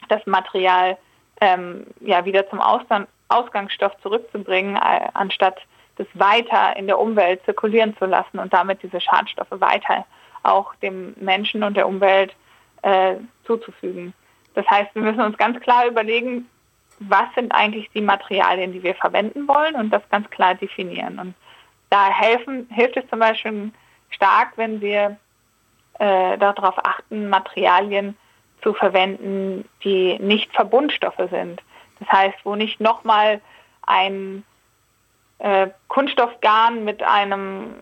das 0.09 0.27
Material 0.27 0.99
ähm, 1.41 1.87
ja 2.01 2.25
wieder 2.25 2.49
zum 2.51 2.61
Ausgang 2.61 3.07
Ausgangsstoff 3.29 3.93
zurückzubringen, 4.03 4.77
äh, 4.77 5.09
anstatt 5.15 5.61
das 5.97 6.07
weiter 6.15 6.77
in 6.77 6.87
der 6.87 6.99
Umwelt 6.99 7.45
zirkulieren 7.45 7.97
zu 7.99 8.07
lassen 8.07 8.39
und 8.39 8.53
damit 8.53 8.83
diese 8.83 9.01
Schadstoffe 9.01 9.51
weiter 9.51 10.05
auch 10.43 10.75
dem 10.77 11.15
Menschen 11.21 11.63
und 11.63 11.77
der 11.77 11.87
Umwelt 11.87 12.35
äh, 12.83 13.17
zuzufügen. 13.45 14.13
Das 14.55 14.67
heißt, 14.69 14.95
wir 14.95 15.03
müssen 15.03 15.21
uns 15.21 15.37
ganz 15.39 15.61
klar 15.61 15.87
überlegen, 15.87 16.49
was 16.99 17.33
sind 17.35 17.53
eigentlich 17.53 17.91
die 17.91 18.01
Materialien, 18.01 18.73
die 18.73 18.83
wir 18.83 18.95
verwenden 18.95 19.49
wollen 19.49 19.77
und 19.77 19.91
das 19.91 20.03
ganz 20.11 20.29
klar 20.31 20.55
definieren. 20.55 21.19
Und 21.19 21.35
da 21.91 22.09
helfen, 22.09 22.69
hilft 22.71 22.97
es 22.97 23.09
zum 23.09 23.19
Beispiel 23.19 23.71
stark, 24.11 24.53
wenn 24.57 24.81
wir 24.81 25.17
äh, 25.99 26.39
darauf 26.39 26.79
achten, 26.85 27.29
Materialien 27.29 28.17
zu 28.63 28.75
verwenden, 28.75 29.69
die 29.85 30.19
nicht 30.19 30.53
Verbundstoffe 30.53 31.31
sind. 31.31 31.63
Das 31.99 32.09
heißt, 32.11 32.39
wo 32.45 32.55
nicht 32.55 32.81
nochmal 32.81 33.41
ein 33.87 34.45
äh, 35.43 35.69
Kunststoffgarn 35.89 36.85
mit 36.85 37.03
einem 37.03 37.75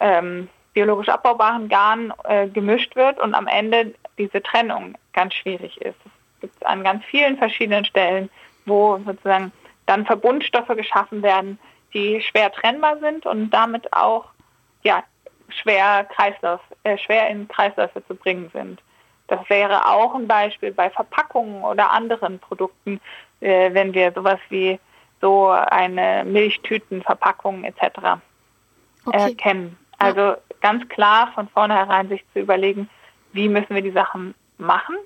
ähm, 0.00 0.48
biologisch 0.72 1.08
abbaubaren 1.08 1.68
Garn 1.68 2.12
äh, 2.24 2.46
gemischt 2.48 2.94
wird 2.94 3.18
und 3.18 3.34
am 3.34 3.48
Ende 3.48 3.92
diese 4.18 4.40
Trennung 4.40 4.96
ganz 5.12 5.34
schwierig 5.34 5.80
ist. 5.80 5.98
Es 6.04 6.40
gibt 6.42 6.66
an 6.66 6.84
ganz 6.84 7.04
vielen 7.04 7.36
verschiedenen 7.36 7.84
Stellen, 7.84 8.30
wo 8.66 8.98
sozusagen 9.04 9.50
dann 9.86 10.06
Verbundstoffe 10.06 10.68
geschaffen 10.68 11.22
werden, 11.22 11.58
die 11.92 12.22
schwer 12.22 12.52
trennbar 12.52 12.98
sind 13.00 13.26
und 13.26 13.50
damit 13.50 13.92
auch 13.92 14.26
ja, 14.82 15.02
schwer, 15.48 16.04
Kreislauf, 16.04 16.60
äh, 16.84 16.96
schwer 16.98 17.28
in 17.30 17.48
Kreisläufe 17.48 18.06
zu 18.06 18.14
bringen 18.14 18.48
sind. 18.52 18.80
Das 19.26 19.40
wäre 19.50 19.86
auch 19.86 20.14
ein 20.14 20.28
Beispiel 20.28 20.70
bei 20.70 20.88
Verpackungen 20.88 21.64
oder 21.64 21.90
anderen 21.90 22.38
Produkten, 22.38 23.00
äh, 23.40 23.74
wenn 23.74 23.92
wir 23.92 24.12
sowas 24.12 24.38
wie 24.50 24.78
so 25.20 25.48
eine 25.48 26.24
Milchtütenverpackung 26.24 27.64
etc. 27.64 28.20
Okay. 29.04 29.34
kennen. 29.34 29.76
Also 29.98 30.20
ja. 30.20 30.38
ganz 30.60 30.88
klar 30.88 31.30
von 31.34 31.48
vornherein 31.48 32.08
sich 32.08 32.24
zu 32.32 32.40
überlegen, 32.40 32.88
wie 33.32 33.48
müssen 33.48 33.74
wir 33.74 33.82
die 33.82 33.90
Sachen 33.90 34.34
machen 34.58 34.96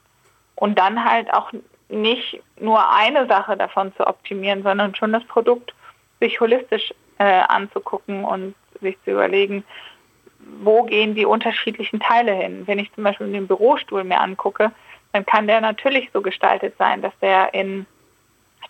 und 0.57 0.79
dann 0.79 1.05
halt 1.05 1.33
auch 1.33 1.53
nicht 1.89 2.41
nur 2.59 2.93
eine 2.93 3.27
Sache 3.27 3.57
davon 3.57 3.95
zu 3.97 4.07
optimieren, 4.07 4.63
sondern 4.63 4.95
schon 4.95 5.13
das 5.13 5.25
Produkt 5.25 5.75
sich 6.21 6.41
holistisch 6.41 6.95
äh, 7.19 7.43
anzugucken 7.49 8.25
und 8.25 8.55
sich 8.81 8.97
zu 9.05 9.13
überlegen, 9.13 9.65
wo 10.61 10.85
gehen 10.85 11.15
die 11.15 11.27
unterschiedlichen 11.27 12.01
Teile 12.01 12.33
hin. 12.33 12.67
Wenn 12.67 12.79
ich 12.79 12.93
zum 12.95 13.05
Beispiel 13.05 13.31
den 13.33 13.47
Bürostuhl 13.47 14.05
mir 14.05 14.21
angucke, 14.21 14.73
dann 15.13 15.25
kann 15.25 15.47
der 15.47 15.61
natürlich 15.61 16.11
so 16.13 16.21
gestaltet 16.21 16.75
sein, 16.79 17.03
dass 17.03 17.13
der 17.21 17.55
in 17.55 17.87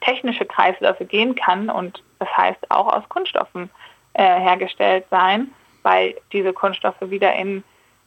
technische 0.00 0.44
Kreisläufe 0.44 1.04
gehen 1.04 1.34
kann 1.34 1.70
und 1.70 2.02
das 2.18 2.28
heißt 2.36 2.70
auch 2.70 2.92
aus 2.92 3.08
Kunststoffen 3.08 3.70
äh, 4.14 4.40
hergestellt 4.40 5.04
sein, 5.10 5.50
weil 5.82 6.14
diese 6.32 6.52
Kunststoffe 6.52 7.00
wieder 7.00 7.34
in 7.34 7.64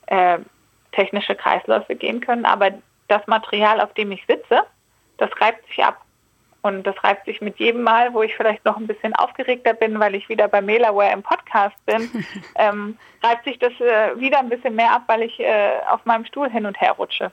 äh, 0.07 0.39
technische 0.91 1.35
Kreisläufe 1.35 1.95
gehen 1.95 2.21
können. 2.21 2.45
Aber 2.45 2.71
das 3.07 3.25
Material, 3.27 3.81
auf 3.81 3.93
dem 3.93 4.11
ich 4.11 4.25
sitze, 4.27 4.63
das 5.17 5.29
reibt 5.39 5.67
sich 5.67 5.83
ab. 5.83 6.01
Und 6.63 6.83
das 6.83 7.01
reibt 7.03 7.25
sich 7.25 7.39
mit 7.39 7.59
jedem 7.59 7.83
Mal, 7.83 8.13
wo 8.13 8.23
ich 8.23 8.35
vielleicht 8.35 8.65
noch 8.65 8.77
ein 8.77 8.87
bisschen 8.87 9.15
aufgeregter 9.15 9.73
bin, 9.73 9.99
weil 9.99 10.15
ich 10.15 10.27
wieder 10.27 10.47
bei 10.47 10.61
Mailaware 10.61 11.13
im 11.13 11.23
Podcast 11.23 11.77
bin, 11.85 12.09
ähm, 12.55 12.97
reibt 13.23 13.45
sich 13.45 13.59
das 13.59 13.71
äh, 13.79 14.19
wieder 14.19 14.39
ein 14.39 14.49
bisschen 14.49 14.75
mehr 14.75 14.91
ab, 14.91 15.03
weil 15.07 15.21
ich 15.21 15.39
äh, 15.39 15.79
auf 15.89 16.03
meinem 16.05 16.25
Stuhl 16.25 16.49
hin 16.49 16.65
und 16.65 16.79
her 16.81 16.93
rutsche. 16.93 17.31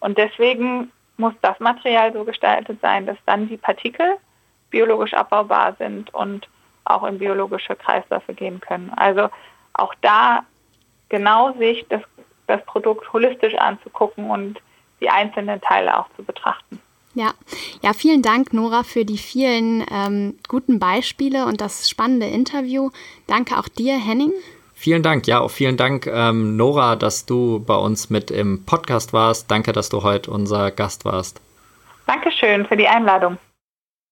Und 0.00 0.18
deswegen 0.18 0.90
muss 1.16 1.34
das 1.42 1.58
Material 1.60 2.12
so 2.12 2.24
gestaltet 2.24 2.80
sein, 2.80 3.06
dass 3.06 3.16
dann 3.26 3.48
die 3.48 3.56
Partikel 3.56 4.16
biologisch 4.70 5.14
abbaubar 5.14 5.76
sind 5.78 6.12
und 6.14 6.48
auch 6.84 7.04
in 7.04 7.18
biologische 7.18 7.76
Kreisläufe 7.76 8.34
gehen 8.34 8.60
können. 8.60 8.90
Also 8.96 9.28
auch 9.74 9.94
da 10.00 10.44
genau 11.08 11.52
sich 11.52 11.86
das, 11.88 12.02
das 12.46 12.64
Produkt 12.64 13.12
holistisch 13.12 13.54
anzugucken 13.54 14.30
und 14.30 14.60
die 15.00 15.10
einzelnen 15.10 15.60
Teile 15.60 15.98
auch 15.98 16.06
zu 16.16 16.22
betrachten. 16.22 16.80
Ja, 17.14 17.34
ja, 17.82 17.92
vielen 17.92 18.22
Dank, 18.22 18.54
Nora, 18.54 18.84
für 18.84 19.04
die 19.04 19.18
vielen 19.18 19.84
ähm, 19.90 20.38
guten 20.48 20.78
Beispiele 20.78 21.44
und 21.44 21.60
das 21.60 21.90
spannende 21.90 22.26
Interview. 22.26 22.90
Danke 23.26 23.58
auch 23.58 23.68
dir, 23.68 23.94
Henning. 23.98 24.32
Vielen 24.82 25.04
Dank, 25.04 25.28
ja, 25.28 25.38
auch 25.38 25.52
vielen 25.52 25.76
Dank, 25.76 26.08
ähm, 26.08 26.56
Nora, 26.56 26.96
dass 26.96 27.24
du 27.24 27.60
bei 27.64 27.76
uns 27.76 28.10
mit 28.10 28.32
im 28.32 28.64
Podcast 28.66 29.12
warst. 29.12 29.48
Danke, 29.48 29.70
dass 29.70 29.90
du 29.90 30.02
heute 30.02 30.32
unser 30.32 30.72
Gast 30.72 31.04
warst. 31.04 31.40
Dankeschön 32.08 32.66
für 32.66 32.76
die 32.76 32.88
Einladung. 32.88 33.38